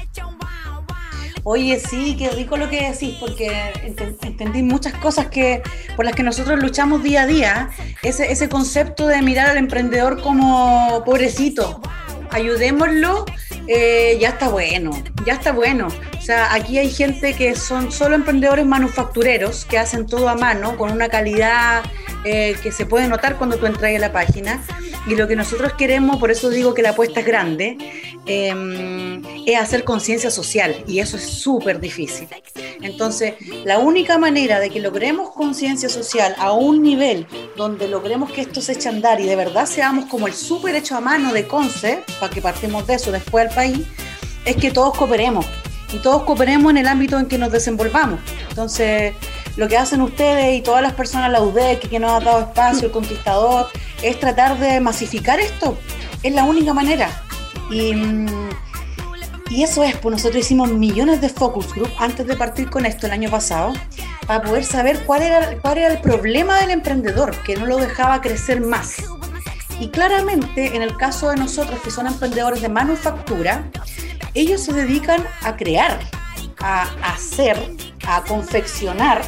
Oye, 1.46 1.78
sí, 1.78 2.16
qué 2.18 2.30
rico 2.30 2.56
lo 2.56 2.70
que 2.70 2.90
decís, 2.90 3.16
porque 3.20 3.72
ent- 3.84 4.16
entendí 4.22 4.62
muchas 4.62 4.94
cosas 4.94 5.26
que 5.26 5.62
por 5.94 6.06
las 6.06 6.14
que 6.14 6.22
nosotros 6.22 6.58
luchamos 6.58 7.02
día 7.02 7.22
a 7.22 7.26
día. 7.26 7.70
Ese, 8.02 8.32
ese 8.32 8.48
concepto 8.48 9.06
de 9.06 9.20
mirar 9.20 9.50
al 9.50 9.58
emprendedor 9.58 10.22
como 10.22 11.02
pobrecito, 11.04 11.82
ayudémoslo, 12.30 13.26
eh, 13.66 14.18
ya 14.20 14.31
está 14.31 14.48
bueno, 14.48 14.90
ya 15.24 15.35
está 15.35 15.53
bueno. 15.53 15.88
O 16.18 16.22
sea, 16.22 16.53
aquí 16.53 16.79
hay 16.79 16.90
gente 16.90 17.35
que 17.35 17.55
son 17.55 17.90
solo 17.90 18.14
emprendedores 18.14 18.66
manufactureros, 18.66 19.64
que 19.64 19.79
hacen 19.79 20.07
todo 20.07 20.29
a 20.29 20.35
mano, 20.35 20.77
con 20.77 20.90
una 20.90 21.09
calidad 21.09 21.83
eh, 22.24 22.57
que 22.62 22.72
se 22.72 22.87
puede 22.87 23.09
notar 23.09 23.37
cuando 23.37 23.57
tú 23.57 23.66
entras 23.66 23.94
a 23.94 23.98
la 23.98 24.12
página. 24.12 24.62
Y 25.06 25.16
lo 25.16 25.28
que 25.28 25.36
nosotros 25.36 25.74
queremos, 25.74 26.16
por 26.16 26.30
eso 26.30 26.48
digo 26.48 26.72
que 26.72 26.82
la 26.82 26.90
apuesta 26.90 27.20
es 27.20 27.26
grande, 27.26 27.76
eh, 28.26 29.20
es 29.46 29.60
hacer 29.60 29.84
conciencia 29.84 30.30
social 30.30 30.82
y 30.86 31.00
eso 31.00 31.16
es 31.16 31.24
súper 31.24 31.78
difícil. 31.78 32.26
Entonces, 32.80 33.34
la 33.64 33.78
única 33.78 34.18
manera 34.18 34.60
de 34.60 34.70
que 34.70 34.80
logremos 34.80 35.30
conciencia 35.30 35.88
social 35.88 36.34
a 36.38 36.52
un 36.52 36.82
nivel 36.82 37.26
donde 37.56 37.88
logremos 37.88 38.30
que 38.32 38.40
esto 38.40 38.60
se 38.60 38.72
eche 38.72 38.88
a 38.88 38.92
andar 38.92 39.20
y 39.20 39.26
de 39.26 39.36
verdad 39.36 39.66
seamos 39.66 40.06
como 40.06 40.26
el 40.26 40.32
súper 40.32 40.74
hecho 40.74 40.96
a 40.96 41.00
mano 41.00 41.32
de 41.32 41.46
Conce, 41.46 42.02
para 42.18 42.32
que 42.32 42.40
partimos 42.40 42.86
de 42.86 42.94
eso 42.94 43.12
después 43.12 43.48
al 43.48 43.54
país, 43.54 43.80
es 44.44 44.56
que 44.56 44.70
todos 44.70 44.96
cooperemos 44.96 45.46
y 45.92 45.98
todos 45.98 46.22
cooperemos 46.24 46.70
en 46.70 46.78
el 46.78 46.88
ámbito 46.88 47.18
en 47.18 47.26
que 47.26 47.38
nos 47.38 47.52
desenvolvamos. 47.52 48.20
Entonces, 48.48 49.14
lo 49.56 49.68
que 49.68 49.76
hacen 49.76 50.00
ustedes 50.00 50.56
y 50.56 50.62
todas 50.62 50.82
las 50.82 50.94
personas, 50.94 51.30
la 51.30 51.40
UDEC, 51.40 51.88
que 51.88 51.98
nos 51.98 52.12
ha 52.12 52.20
dado 52.20 52.40
espacio, 52.40 52.86
el 52.86 52.92
Conquistador, 52.92 53.68
es 54.02 54.18
tratar 54.18 54.58
de 54.58 54.80
masificar 54.80 55.40
esto. 55.40 55.78
Es 56.22 56.34
la 56.34 56.44
única 56.44 56.74
manera. 56.74 57.22
Y, 57.70 57.94
mm, 57.94 58.50
y 59.50 59.62
eso 59.62 59.84
es, 59.84 59.96
pues 59.96 60.12
nosotros 60.12 60.44
hicimos 60.44 60.70
millones 60.72 61.20
de 61.20 61.28
focus 61.28 61.72
group 61.74 61.90
antes 61.98 62.26
de 62.26 62.36
partir 62.36 62.70
con 62.70 62.86
esto 62.86 63.06
el 63.06 63.12
año 63.12 63.30
pasado, 63.30 63.72
para 64.26 64.42
poder 64.42 64.64
saber 64.64 65.04
cuál 65.04 65.22
era, 65.22 65.56
cuál 65.60 65.78
era 65.78 65.92
el 65.92 66.00
problema 66.00 66.58
del 66.60 66.70
emprendedor, 66.70 67.36
que 67.44 67.56
no 67.56 67.66
lo 67.66 67.76
dejaba 67.76 68.20
crecer 68.20 68.60
más. 68.60 68.96
Y 69.78 69.90
claramente, 69.90 70.74
en 70.74 70.82
el 70.82 70.96
caso 70.96 71.30
de 71.30 71.36
nosotros 71.36 71.80
que 71.82 71.90
son 71.90 72.06
emprendedores 72.06 72.62
de 72.62 72.68
manufactura, 72.68 73.70
ellos 74.34 74.62
se 74.62 74.72
dedican 74.72 75.24
a 75.42 75.56
crear, 75.56 76.00
a 76.58 76.88
hacer, 77.02 77.56
a 78.06 78.22
confeccionar, 78.22 79.22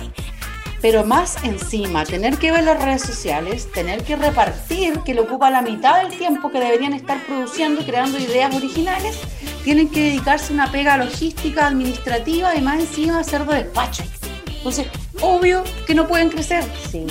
pero 0.80 1.04
más 1.04 1.42
encima, 1.42 2.04
tener 2.04 2.38
que 2.38 2.52
ver 2.52 2.64
las 2.64 2.82
redes 2.82 3.02
sociales, 3.02 3.70
tener 3.72 4.04
que 4.04 4.16
repartir, 4.16 5.00
que 5.00 5.14
le 5.14 5.20
ocupa 5.20 5.50
la 5.50 5.62
mitad 5.62 6.02
del 6.02 6.16
tiempo 6.16 6.50
que 6.50 6.60
deberían 6.60 6.92
estar 6.92 7.22
produciendo 7.24 7.80
y 7.80 7.84
creando 7.84 8.18
ideas 8.18 8.54
originales, 8.54 9.18
tienen 9.64 9.88
que 9.88 10.00
dedicarse 10.00 10.52
a 10.52 10.54
una 10.54 10.70
pega 10.70 10.96
logística, 10.96 11.66
administrativa 11.66 12.54
y 12.54 12.60
más 12.60 12.78
encima 12.78 13.18
hacer 13.18 13.44
de 13.46 13.64
despacho. 13.64 14.04
Entonces, 14.46 14.86
obvio 15.20 15.64
que 15.86 15.94
no 15.94 16.06
pueden 16.06 16.28
crecer. 16.28 16.64
Sí. 16.90 17.06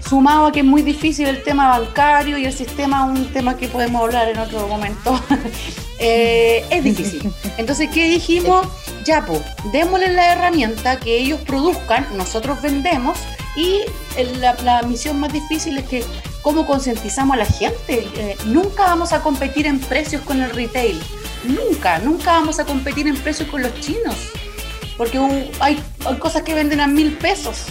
Sumado 0.00 0.46
a 0.46 0.52
que 0.52 0.60
es 0.60 0.66
muy 0.66 0.82
difícil 0.82 1.26
el 1.26 1.42
tema 1.42 1.78
bancario 1.78 2.36
y 2.36 2.44
el 2.44 2.52
sistema, 2.52 3.04
un 3.04 3.26
tema 3.32 3.56
que 3.56 3.68
podemos 3.68 4.02
hablar 4.02 4.28
en 4.28 4.38
otro 4.38 4.66
momento, 4.68 5.18
eh, 6.02 6.64
es 6.70 6.84
difícil. 6.84 7.32
Entonces, 7.56 7.88
¿qué 7.92 8.08
dijimos? 8.08 8.66
Ya, 9.04 9.24
pues, 9.24 9.40
démosle 9.72 10.08
la 10.12 10.32
herramienta 10.32 10.98
que 11.00 11.16
ellos 11.18 11.40
produzcan, 11.46 12.06
nosotros 12.16 12.60
vendemos 12.62 13.18
y 13.56 13.80
la, 14.40 14.54
la 14.62 14.82
misión 14.82 15.18
más 15.20 15.32
difícil 15.32 15.76
es 15.78 15.84
que 15.84 16.04
cómo 16.42 16.66
concientizamos 16.66 17.34
a 17.34 17.38
la 17.38 17.46
gente. 17.46 18.06
Eh, 18.16 18.36
nunca 18.46 18.84
vamos 18.84 19.12
a 19.12 19.20
competir 19.22 19.66
en 19.66 19.78
precios 19.80 20.22
con 20.22 20.40
el 20.42 20.50
retail. 20.50 21.00
Nunca, 21.44 21.98
nunca 21.98 22.32
vamos 22.32 22.58
a 22.60 22.64
competir 22.64 23.06
en 23.08 23.16
precios 23.16 23.48
con 23.48 23.62
los 23.62 23.74
chinos. 23.80 24.14
Porque 24.96 25.18
un- 25.18 25.48
hay, 25.60 25.82
hay 26.04 26.16
cosas 26.18 26.42
que 26.42 26.54
venden 26.54 26.80
a 26.80 26.86
mil 26.86 27.12
pesos. 27.14 27.62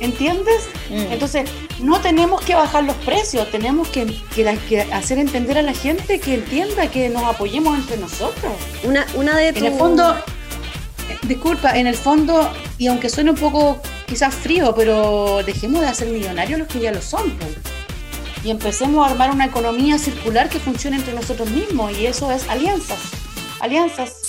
¿Entiendes? 0.00 0.68
Mm. 0.90 1.12
Entonces, 1.12 1.48
no 1.80 2.00
tenemos 2.00 2.42
que 2.42 2.54
bajar 2.54 2.84
los 2.84 2.96
precios, 2.96 3.50
tenemos 3.50 3.88
que, 3.88 4.06
hacer 4.92 5.18
entender 5.18 5.58
a 5.58 5.62
la 5.62 5.72
gente 5.72 6.20
que 6.20 6.34
entienda 6.34 6.90
que 6.90 7.08
nos 7.08 7.22
apoyemos 7.24 7.78
entre 7.78 7.96
nosotros. 7.96 8.52
Una, 8.84 9.06
una 9.14 9.36
de 9.36 9.48
En 9.48 9.64
el 9.64 9.72
fondo, 9.72 10.14
disculpa, 11.22 11.78
en 11.78 11.86
el 11.86 11.94
fondo, 11.94 12.50
y 12.78 12.88
aunque 12.88 13.08
suene 13.08 13.30
un 13.30 13.36
poco 13.36 13.80
quizás 14.06 14.34
frío, 14.34 14.74
pero 14.76 15.42
dejemos 15.44 15.80
de 15.80 15.88
hacer 15.88 16.08
millonarios 16.08 16.58
los 16.58 16.68
que 16.68 16.80
ya 16.80 16.92
lo 16.92 17.00
son. 17.00 17.34
Y 18.44 18.50
empecemos 18.50 19.06
a 19.06 19.10
armar 19.10 19.30
una 19.30 19.46
economía 19.46 19.98
circular 19.98 20.48
que 20.48 20.60
funcione 20.60 20.96
entre 20.96 21.14
nosotros 21.14 21.50
mismos, 21.50 21.96
y 21.98 22.06
eso 22.06 22.30
es 22.30 22.48
alianzas. 22.48 22.98
Alianzas 23.60 24.26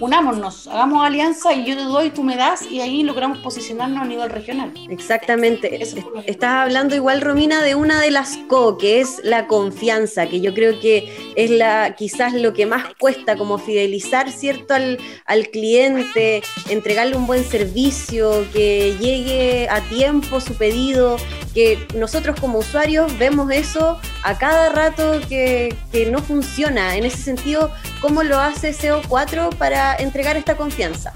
unámonos, 0.00 0.66
hagamos 0.66 1.04
alianza 1.04 1.52
y 1.52 1.64
yo 1.64 1.76
te 1.76 1.82
doy, 1.82 2.10
tú 2.10 2.22
me 2.22 2.36
das 2.36 2.62
y 2.62 2.80
ahí 2.80 3.02
logramos 3.02 3.38
posicionarnos 3.38 4.02
a 4.02 4.06
nivel 4.06 4.30
regional. 4.30 4.72
Exactamente. 4.88 5.82
Estás 6.26 6.50
hablando 6.50 6.94
igual, 6.94 7.20
Romina, 7.20 7.62
de 7.62 7.74
una 7.74 8.00
de 8.00 8.10
las 8.10 8.38
co, 8.48 8.78
que 8.78 9.00
es 9.00 9.20
la 9.22 9.46
confianza, 9.46 10.26
que 10.26 10.40
yo 10.40 10.54
creo 10.54 10.80
que 10.80 11.32
es 11.36 11.50
la 11.50 11.94
quizás 11.96 12.32
lo 12.32 12.52
que 12.52 12.66
más 12.66 12.84
cuesta, 12.98 13.36
como 13.36 13.58
fidelizar, 13.58 14.30
¿cierto?, 14.30 14.74
al, 14.74 14.98
al 15.26 15.48
cliente, 15.48 16.42
entregarle 16.68 17.16
un 17.16 17.26
buen 17.26 17.44
servicio, 17.44 18.46
que 18.52 18.96
llegue 18.98 19.68
a 19.68 19.80
tiempo 19.82 20.40
su 20.40 20.54
pedido, 20.54 21.16
que 21.54 21.78
nosotros 21.94 22.38
como 22.40 22.58
usuarios 22.58 23.16
vemos 23.18 23.50
eso 23.50 23.98
a 24.22 24.38
cada 24.38 24.70
rato 24.70 25.20
que, 25.28 25.74
que 25.92 26.06
no 26.06 26.20
funciona. 26.20 26.96
En 26.96 27.04
ese 27.04 27.18
sentido, 27.18 27.70
¿cómo 28.00 28.22
lo 28.22 28.38
hace 28.38 28.72
CO4 28.72 29.54
para 29.56 29.96
entregar 29.96 30.36
esta 30.36 30.56
confianza? 30.56 31.12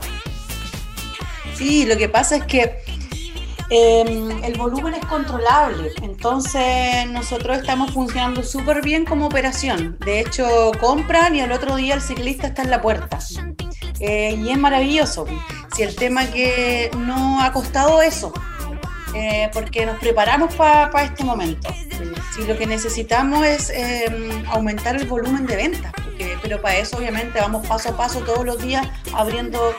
Sí, 1.54 1.86
lo 1.86 1.96
que 1.96 2.08
pasa 2.08 2.36
es 2.36 2.44
que 2.44 2.78
em, 3.70 4.42
el 4.44 4.58
volumen 4.58 4.94
es 4.94 5.04
controlable, 5.06 5.92
entonces 6.02 7.08
nosotros 7.10 7.58
estamos 7.58 7.92
funcionando 7.92 8.42
súper 8.42 8.82
bien 8.82 9.04
como 9.04 9.26
operación. 9.26 9.96
De 10.04 10.20
hecho, 10.20 10.72
compran 10.80 11.36
y 11.36 11.40
al 11.40 11.52
otro 11.52 11.76
día 11.76 11.94
el 11.94 12.00
ciclista 12.00 12.48
está 12.48 12.62
en 12.62 12.70
la 12.70 12.82
puerta. 12.82 13.18
Eh, 14.00 14.36
y 14.38 14.50
es 14.50 14.58
maravilloso. 14.58 15.26
Si 15.74 15.82
el 15.82 15.94
tema 15.94 16.26
que 16.26 16.90
no 16.96 17.40
ha 17.42 17.52
costado 17.52 18.02
eso, 18.02 18.32
eh, 19.14 19.50
porque 19.52 19.86
nos 19.86 19.98
preparamos 19.98 20.54
para 20.54 21.04
este 21.04 21.24
momento. 21.24 21.68
Si 22.34 22.44
lo 22.44 22.56
que 22.58 22.66
necesitamos 22.66 23.46
es 23.46 23.70
em, 23.70 24.44
aumentar 24.48 24.96
el 24.96 25.06
volumen 25.06 25.46
de 25.46 25.56
ventas, 25.56 25.92
pero 26.42 26.60
para 26.60 26.76
eso 26.78 26.96
obviamente 26.96 27.38
vamos 27.40 27.66
paso 27.66 27.90
a 27.90 27.96
paso 27.96 28.20
todos 28.20 28.44
los 28.44 28.60
días 28.60 28.86
abriendo, 29.14 29.74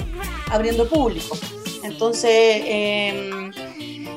abriendo 0.49 0.87
público. 0.87 1.37
Entonces, 1.83 2.31
em, 2.65 3.51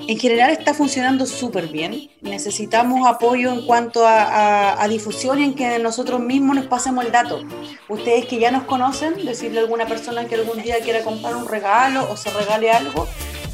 en 0.09 0.19
general 0.19 0.51
está 0.51 0.73
funcionando 0.73 1.27
súper 1.27 1.69
bien. 1.69 2.11
Necesitamos 2.23 3.07
apoyo 3.07 3.53
en 3.53 3.67
cuanto 3.67 4.07
a, 4.07 4.83
a, 4.83 4.89
difusión 4.89 5.39
y 5.39 5.45
en 5.45 5.55
que 5.55 5.79
nosotros 5.79 6.21
mismos 6.21 6.57
nos 6.57 6.67
pasemos 6.67 7.05
el 7.05 7.13
dato. 7.13 7.43
Ustedes 7.89 8.25
que 8.25 8.39
ya 8.39 8.51
nos 8.51 8.63
conocen, 8.63 9.23
decirle 9.27 9.59
a 9.59 9.63
alguna 9.65 9.87
persona 9.87 10.25
que 10.25 10.37
algún 10.37 10.63
día 10.63 10.77
quiera 10.83 11.03
comprar 11.03 11.37
un 11.37 11.47
regalo 11.47 12.11
o 12.11 12.17
se 12.17 12.31
regale 12.31 12.71
algo, 12.71 13.07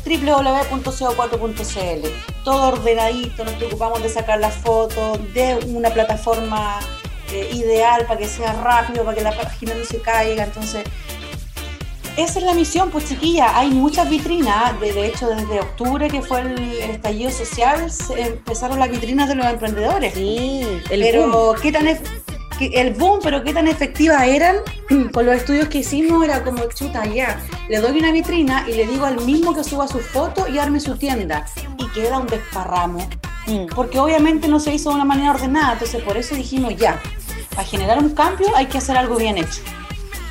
www.co4.cl. 0.04 2.08
Todo 2.44 2.68
ordenadito, 2.68 3.44
nos 3.44 3.54
preocupamos 3.54 4.02
de 4.02 4.08
sacar 4.08 4.40
las 4.40 4.54
fotos 4.54 5.18
de 5.32 5.56
una 5.66 5.90
plataforma 5.90 6.78
eh, 7.32 7.50
ideal 7.52 8.04
para 8.06 8.18
que 8.18 8.28
sea 8.28 8.52
rápido, 8.52 9.04
para 9.04 9.16
que 9.16 9.22
la 9.22 9.36
página 9.36 9.74
no 9.74 9.84
se 9.84 10.00
caiga. 10.00 10.44
Entonces, 10.44 10.84
esa 12.16 12.38
es 12.38 12.44
la 12.44 12.54
misión, 12.54 12.90
pues 12.90 13.08
chiquilla. 13.08 13.58
Hay 13.58 13.70
muchas 13.70 14.08
vitrinas, 14.08 14.78
de, 14.80 15.06
hecho, 15.06 15.28
desde 15.28 15.60
octubre, 15.60 16.08
que 16.08 16.22
fue 16.22 16.42
el, 16.42 16.58
estallido 16.80 17.30
social, 17.30 17.90
empezaron 18.16 18.78
las 18.78 18.90
vitrinas 18.90 19.28
de 19.28 19.34
los 19.34 19.46
emprendedores. 19.46 20.14
Sí, 20.14 20.62
el 20.90 21.00
Pero, 21.00 21.54
¿qué 21.60 21.72
tan 21.72 21.88
el 22.60 22.94
boom, 22.94 23.20
pero 23.22 23.42
qué 23.42 23.52
tan 23.52 23.68
efectivas 23.68 24.26
eran, 24.26 24.56
con 25.12 25.26
los 25.26 25.34
estudios 25.34 25.68
que 25.68 25.78
hicimos 25.78 26.24
era 26.24 26.42
como 26.42 26.64
chuta 26.74 27.04
ya, 27.06 27.40
le 27.68 27.80
doy 27.80 27.98
una 27.98 28.12
vitrina 28.12 28.64
y 28.68 28.74
le 28.74 28.86
digo 28.86 29.06
al 29.06 29.20
mismo 29.24 29.54
que 29.54 29.64
suba 29.64 29.88
su 29.88 29.98
foto 30.00 30.46
y 30.48 30.58
arme 30.58 30.80
su 30.80 30.96
tienda 30.96 31.46
y 31.78 31.86
queda 31.88 32.18
un 32.18 32.26
desparramo, 32.26 33.08
mm. 33.46 33.66
porque 33.74 33.98
obviamente 33.98 34.48
no 34.48 34.60
se 34.60 34.74
hizo 34.74 34.90
de 34.90 34.96
una 34.96 35.04
manera 35.04 35.32
ordenada, 35.32 35.74
entonces 35.74 36.02
por 36.02 36.16
eso 36.16 36.34
dijimos 36.34 36.76
ya, 36.76 37.00
para 37.50 37.66
generar 37.66 37.98
un 37.98 38.10
cambio 38.10 38.48
hay 38.54 38.66
que 38.66 38.78
hacer 38.78 38.96
algo 38.96 39.16
bien 39.16 39.38
hecho. 39.38 39.60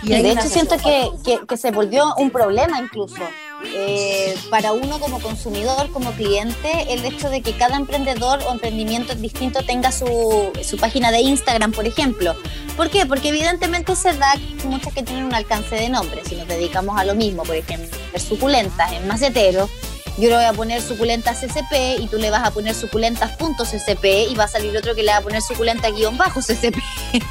Y 0.02 0.10
de 0.10 0.32
hecho 0.32 0.50
siento 0.50 0.76
que, 0.78 1.40
que 1.48 1.58
se 1.58 1.72
volvió 1.72 2.14
un 2.18 2.30
problema 2.30 2.78
incluso 2.78 3.24
eh, 3.66 4.36
para 4.50 4.74
uno 4.74 5.00
como 5.00 5.20
consumidor, 5.20 5.92
como 5.92 6.12
cliente, 6.12 6.94
el 6.94 7.06
hecho 7.06 7.30
de 7.30 7.42
que 7.42 7.54
cada 7.54 7.78
emprendedor 7.78 8.40
o 8.48 8.52
emprendimiento 8.52 9.16
distinto 9.16 9.64
tenga 9.64 9.92
su, 9.92 10.52
su 10.64 10.78
página 10.78 11.12
de 11.12 11.22
Instagram, 11.22 11.72
por 11.72 11.88
ejemplo. 11.88 12.36
¿Por 12.76 12.90
qué? 12.90 13.06
Porque 13.06 13.30
evidentemente 13.30 13.96
se 13.96 14.14
da 14.14 14.34
muchas 14.66 14.94
que 14.94 15.04
tienen 15.04 15.26
un 15.26 15.34
alcance 15.34 15.76
de 15.76 15.90
nombre. 15.90 16.22
Si 16.26 16.36
nos 16.36 16.48
dedicamos 16.48 17.00
a 17.00 17.06
lo 17.06 17.16
mismo, 17.16 17.44
por 17.44 17.56
ejemplo, 17.56 17.96
suculentas 18.20 18.92
en 18.92 19.08
macetero, 19.08 19.70
yo 20.18 20.30
le 20.30 20.36
voy 20.36 20.46
a 20.46 20.54
poner 20.54 20.82
suculentas 20.82 21.40
CCP 21.40 22.00
y 22.00 22.08
tú 22.08 22.18
le 22.18 22.30
vas 22.30 22.44
a 22.46 22.52
poner 22.52 22.76
suculentas.ccp 22.76 24.06
y 24.30 24.36
va 24.36 24.44
a 24.44 24.48
salir 24.48 24.76
otro 24.78 24.94
que 24.94 25.02
le 25.02 25.12
va 25.12 25.18
a 25.18 25.22
poner 25.22 25.42
suculenta-ccp. 25.42 26.78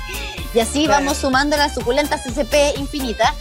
y 0.54 0.58
así 0.58 0.88
vamos 0.88 1.18
sumando 1.18 1.56
las 1.56 1.74
suculentas 1.74 2.22
CCP 2.24 2.78
infinitas 2.78 3.32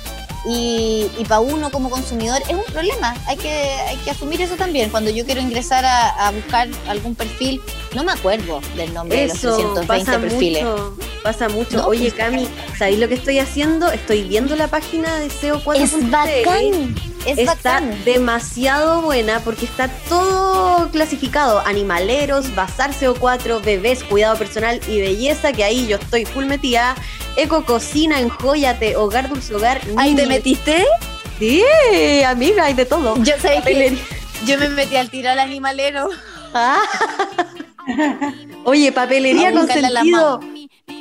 y, 0.45 1.07
para 1.27 1.39
uno 1.39 1.71
como 1.71 1.89
consumidor 1.89 2.41
es 2.49 2.55
un 2.55 2.63
problema. 2.71 3.15
Hay 3.27 3.37
que, 3.37 3.49
hay 3.49 3.97
que 3.97 4.11
asumir 4.11 4.41
eso 4.41 4.55
también. 4.55 4.89
Cuando 4.89 5.11
yo 5.11 5.25
quiero 5.25 5.41
ingresar 5.41 5.85
a, 5.85 6.31
buscar 6.31 6.67
algún 6.87 7.15
perfil, 7.15 7.61
no 7.95 8.03
me 8.03 8.11
acuerdo 8.11 8.61
del 8.75 8.93
nombre 8.93 9.17
de 9.21 9.27
los 9.27 9.39
320 9.39 9.87
pasa 9.87 10.19
perfiles. 10.19 10.63
Mucho, 10.63 10.97
pasa 11.23 11.49
mucho. 11.49 11.87
Oye, 11.87 12.11
pues, 12.11 12.13
Cami, 12.13 12.47
¿sabéis 12.77 12.99
lo 12.99 13.07
que 13.07 13.15
estoy 13.15 13.39
haciendo? 13.39 13.91
Estoy 13.91 14.23
viendo 14.23 14.55
la 14.55 14.67
página 14.67 15.15
de 15.17 15.27
SEO4. 15.27 15.75
Es 15.75 16.09
bacán. 16.09 16.95
Está 17.25 17.81
demasiado 18.05 19.01
buena 19.01 19.39
porque 19.41 19.65
está 19.65 19.87
todo 20.09 20.89
clasificado: 20.91 21.59
animaleros, 21.65 22.53
bazar 22.55 22.91
CO4, 22.91 23.61
bebés, 23.63 24.03
cuidado 24.03 24.37
personal 24.37 24.79
y 24.87 24.99
belleza. 24.99 25.51
Que 25.53 25.63
ahí 25.63 25.87
yo 25.87 25.97
estoy 25.97 26.25
full 26.25 26.45
metida. 26.45 26.95
Eco 27.35 27.63
Cocina, 27.63 28.19
Enjóyate, 28.19 28.95
Hogar 28.97 29.29
Dulce 29.29 29.55
Hogar. 29.55 29.81
¿Ahí 29.97 30.15
te 30.15 30.25
metiste? 30.25 30.85
Sí, 31.39 31.63
amiga, 32.25 32.65
hay 32.65 32.73
de 32.73 32.85
todo. 32.85 33.15
Yo 33.23 33.33
sé 33.41 33.61
que 33.65 33.97
yo 34.45 34.57
me 34.57 34.69
metí 34.69 34.95
al 34.95 35.09
tiro 35.09 35.29
al 35.29 35.39
animalero. 35.39 36.09
Ah. 36.53 36.81
Oye, 38.65 38.91
papelería 38.91 39.51
con 39.51 39.67
sentido. 39.67 40.39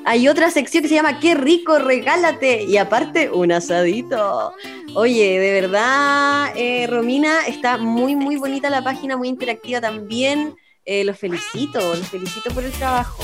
Hay 0.05 0.29
otra 0.29 0.51
sección 0.51 0.83
que 0.83 0.89
se 0.89 0.95
llama 0.95 1.21
Qué 1.21 1.35
rico, 1.35 1.79
regálate. 1.79 2.65
Y 2.65 2.77
aparte, 2.77 3.31
un 3.31 3.53
asadito. 3.53 4.53
Oye, 4.95 5.39
de 5.39 5.61
verdad, 5.61 6.53
eh, 6.57 6.87
Romina, 6.89 7.47
está 7.47 7.79
muy, 7.79 8.17
muy 8.17 8.37
bonita 8.37 8.71
la 8.71 8.83
página, 8.83 9.17
muy 9.17 9.29
interactiva 9.29 9.81
también. 9.81 10.55
Eh, 10.85 11.05
los 11.05 11.19
felicito, 11.19 11.79
los 11.95 12.09
felicito 12.09 12.51
por 12.53 12.65
el 12.65 12.73
trabajo. 12.73 13.23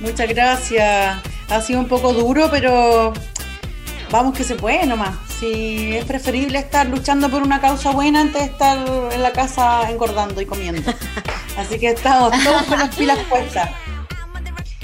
Muchas 0.00 0.28
gracias 0.28 1.22
ha 1.52 1.60
sido 1.60 1.80
un 1.80 1.88
poco 1.88 2.12
duro, 2.12 2.48
pero 2.50 3.12
vamos 4.10 4.36
que 4.36 4.44
se 4.44 4.54
puede 4.54 4.86
nomás. 4.86 5.14
Si 5.38 5.94
es 5.94 6.04
preferible 6.04 6.58
estar 6.58 6.86
luchando 6.86 7.28
por 7.28 7.42
una 7.42 7.60
causa 7.60 7.90
buena 7.90 8.20
antes 8.22 8.40
de 8.40 8.46
estar 8.46 8.78
en 9.12 9.22
la 9.22 9.32
casa 9.32 9.90
engordando 9.90 10.40
y 10.40 10.46
comiendo. 10.46 10.92
Así 11.56 11.78
que 11.78 11.90
estamos 11.90 12.32
todos 12.42 12.62
con 12.62 12.78
las 12.78 12.94
pilas 12.94 13.18
puestas. 13.28 13.70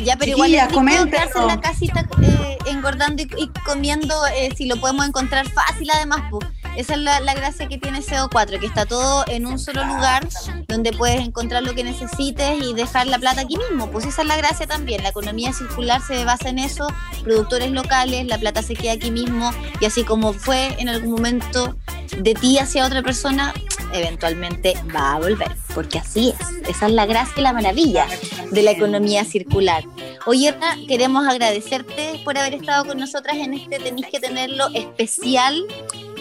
Ya, 0.04 0.16
pero 0.16 0.32
igual 0.32 0.54
es 0.54 0.68
quedarse 0.68 1.38
en 1.38 1.46
la 1.46 1.60
casita 1.60 2.08
eh, 2.22 2.58
engordando 2.66 3.22
y, 3.22 3.48
comiendo 3.64 4.14
eh, 4.28 4.50
si 4.56 4.66
lo 4.66 4.76
podemos 4.76 5.06
encontrar 5.06 5.48
fácil 5.50 5.88
además. 5.90 6.22
Pues. 6.30 6.46
Esa 6.78 6.94
es 6.94 7.00
la, 7.00 7.34
gracia 7.34 7.66
que 7.66 7.76
tiene 7.76 8.00
CO4, 8.02 8.60
que 8.60 8.66
está 8.66 8.86
todo 8.86 9.24
en 9.26 9.46
un 9.46 9.58
solo 9.58 9.84
lugar 9.84 10.28
donde 10.68 10.92
puedes 10.92 11.20
encontrar 11.20 11.64
lo 11.64 11.74
que 11.74 11.82
necesites 11.82 12.62
y 12.62 12.72
dejar 12.72 13.08
la 13.08 13.18
plata 13.18 13.40
aquí 13.40 13.56
mismo. 13.56 13.90
Pues 13.90 14.06
esa 14.06 14.22
es 14.22 14.28
la 14.28 14.36
gracia 14.36 14.64
también. 14.68 15.02
La 15.02 15.08
economía 15.08 15.52
circular 15.52 16.00
se 16.00 16.24
basa 16.24 16.50
en 16.50 16.60
eso, 16.60 16.86
productores 17.24 17.72
locales, 17.72 18.26
la 18.28 18.38
plata 18.38 18.62
se 18.62 18.74
queda 18.74 18.92
aquí 18.92 19.10
mismo 19.10 19.50
y 19.80 19.86
así 19.86 20.04
como 20.04 20.32
fue 20.32 20.80
en 20.80 20.88
algún 20.88 21.10
momento 21.10 21.74
de 22.16 22.34
ti 22.34 22.58
hacia 22.58 22.86
otra 22.86 23.02
persona, 23.02 23.52
eventualmente 23.92 24.74
va 24.94 25.14
a 25.14 25.18
volver, 25.18 25.54
porque 25.74 25.98
así 25.98 26.30
es. 26.30 26.68
Esa 26.68 26.86
es 26.86 26.92
la 26.92 27.06
gracia 27.06 27.34
y 27.36 27.42
la 27.42 27.52
maravilla 27.52 28.06
de 28.50 28.62
la 28.62 28.70
economía 28.70 29.24
circular. 29.24 29.84
Oye, 30.26 30.54
queremos 30.86 31.26
agradecerte 31.26 32.20
por 32.24 32.36
haber 32.36 32.54
estado 32.54 32.84
con 32.84 32.98
nosotras 32.98 33.36
en 33.36 33.54
este 33.54 33.78
Tenéis 33.78 34.06
que 34.08 34.20
tenerlo 34.20 34.68
especial 34.74 35.64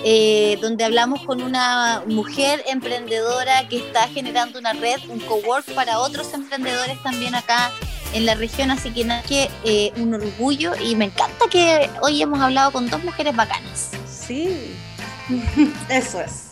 eh, 0.03 0.57
donde 0.61 0.83
hablamos 0.83 1.21
con 1.25 1.41
una 1.41 2.03
mujer 2.07 2.63
emprendedora 2.67 3.67
que 3.67 3.77
está 3.77 4.07
generando 4.07 4.59
una 4.59 4.73
red, 4.73 4.97
un 5.09 5.19
cowork 5.19 5.73
para 5.73 5.99
otros 5.99 6.33
emprendedores 6.33 7.01
también 7.01 7.35
acá 7.35 7.71
en 8.13 8.25
la 8.25 8.35
región, 8.35 8.71
así 8.71 8.91
que 8.91 9.07
que 9.27 9.49
eh, 9.63 9.91
un 9.97 10.13
orgullo 10.13 10.73
y 10.81 10.95
me 10.95 11.05
encanta 11.05 11.45
que 11.49 11.89
hoy 12.01 12.21
hemos 12.21 12.39
hablado 12.39 12.71
con 12.71 12.89
dos 12.89 13.03
mujeres 13.03 13.35
bacanas. 13.35 13.91
Sí, 14.07 14.75
eso 15.89 16.21
es. 16.21 16.47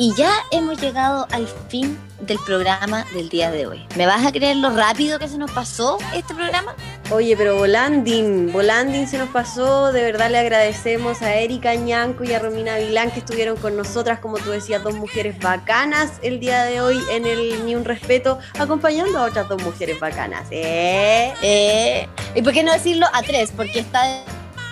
Y 0.02 0.16
ya 0.16 0.34
hemos 0.49 0.82
llegado 0.82 1.28
al 1.30 1.47
fin 1.70 1.95
del 2.22 2.39
programa 2.39 3.06
del 3.14 3.30
día 3.30 3.52
de 3.52 3.68
hoy. 3.68 3.86
¿Me 3.95 4.08
vas 4.08 4.26
a 4.26 4.32
creer 4.32 4.56
lo 4.56 4.72
rápido 4.72 5.20
que 5.20 5.28
se 5.28 5.38
nos 5.38 5.52
pasó 5.52 5.99
este 6.16 6.34
programa? 6.34 6.76
Oye, 7.12 7.38
pero 7.38 7.56
Volanding, 7.58 8.52
Volanding 8.52 9.08
se 9.08 9.20
nos 9.20 9.30
pasó. 9.30 9.91
De 9.91 10.02
verdad 10.02 10.32
le 10.32 10.39
agradecemos 10.39 11.22
a 11.22 11.36
Erika 11.36 11.76
Ñanco 11.76 12.24
y 12.24 12.34
a 12.34 12.39
Romina 12.39 12.78
Vilán 12.78 13.12
que 13.12 13.20
estuvieron 13.20 13.58
con 13.58 13.78
nosotras, 13.78 14.18
como 14.18 14.39
tú 14.39 14.49
decías, 14.49 14.82
dos 14.82 14.95
mujeres 14.95 15.38
bacanas 15.38 16.14
el 16.24 16.39
día 16.39 16.64
de 16.64 16.82
hoy 16.82 16.99
en 17.12 17.28
el 17.28 17.64
Ni 17.64 17.76
un 17.76 17.86
Respeto, 17.86 18.39
acompañando 18.58 19.20
a 19.20 19.26
otras 19.26 19.47
dos 19.49 19.62
mujeres 19.62 19.99
bacanas. 19.99 20.47
¿Eh? 20.49 21.32
¿Eh? 21.43 22.10
¿Y 22.34 22.41
por 22.41 22.54
qué 22.54 22.64
no 22.64 22.74
decirlo 22.74 23.06
a 23.14 23.22
tres? 23.22 23.54
Porque 23.56 23.82
está 23.82 24.24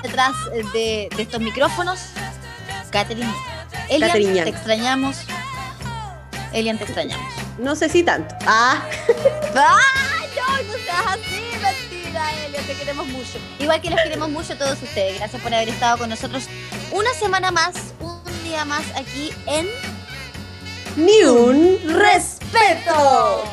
detrás 0.01 0.33
de, 0.73 1.07
de 1.15 1.21
estos 1.21 1.39
micrófonos 1.39 1.99
Catherine 2.89 3.31
Elian, 3.89 4.43
te 4.43 4.49
extrañamos. 4.49 5.17
Elian, 6.53 6.77
te 6.77 6.83
extrañamos. 6.83 7.33
No 7.57 7.75
sé 7.75 7.89
si 7.89 8.03
tanto. 8.03 8.35
Ah. 8.45 8.83
¡Ay, 9.55 10.29
no, 10.35 10.71
no 10.71 10.73
seas 10.83 11.05
así! 11.07 11.41
Mentira, 11.61 12.45
Elian, 12.45 12.63
te 12.65 12.73
queremos 12.73 13.07
mucho. 13.07 13.39
Igual 13.59 13.81
que 13.81 13.89
los 13.89 13.99
queremos 14.01 14.29
mucho 14.29 14.57
todos 14.57 14.81
ustedes. 14.81 15.17
Gracias 15.17 15.41
por 15.41 15.53
haber 15.53 15.69
estado 15.69 15.97
con 15.97 16.09
nosotros 16.09 16.45
una 16.91 17.13
semana 17.13 17.51
más, 17.51 17.75
un 17.99 18.21
día 18.43 18.65
más 18.65 18.83
aquí 18.95 19.31
en... 19.45 19.67
Ni 20.95 21.23
un 21.23 21.79
respeto. 21.87 23.43